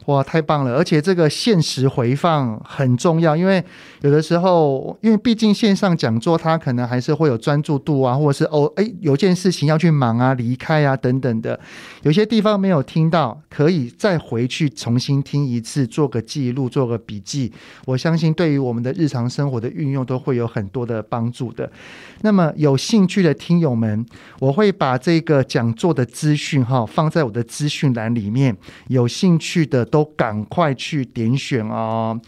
[0.06, 0.74] 哇，太棒了！
[0.74, 3.64] 而且这个限时回放很重要，因为
[4.00, 11.58] 有的时候，因为毕竟线上讲座，它可能还是会有专注度啊，或者是哦，诶，有件事情要去忙啊、离开啊等等的，
[12.02, 17.52] 有些地方没有听到，可以再回去重新听一次，做个记录，做个笔记。
[17.84, 21.70] 我相信对于我们的日常生活的运用都会有很多的帮助的。
[22.22, 24.04] 那么有兴趣的听友们，
[24.40, 28.56] 我会把这个讲座的资讯哈放在我的资讯栏里面，
[28.88, 29.86] 有兴趣的。
[29.92, 32.18] 都赶快去点选哦！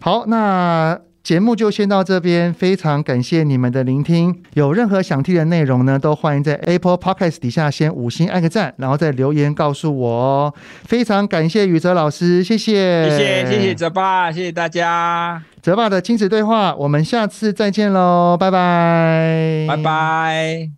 [0.00, 4.42] 好，那节目就先到这边，非常感谢你们的聆听。
[4.54, 10.54] 有任何想听的内容呢，都欢迎在 Apple Podcast 底下先五星按个赞，然后再留言告诉我哦。
[10.84, 15.42] 非常感谢宇哲老师，谢谢，谢谢，谢谢泽爸，谢谢大家。
[15.60, 20.77] 泽爸的亲子对话，我们下次再见喽，拜拜，拜拜。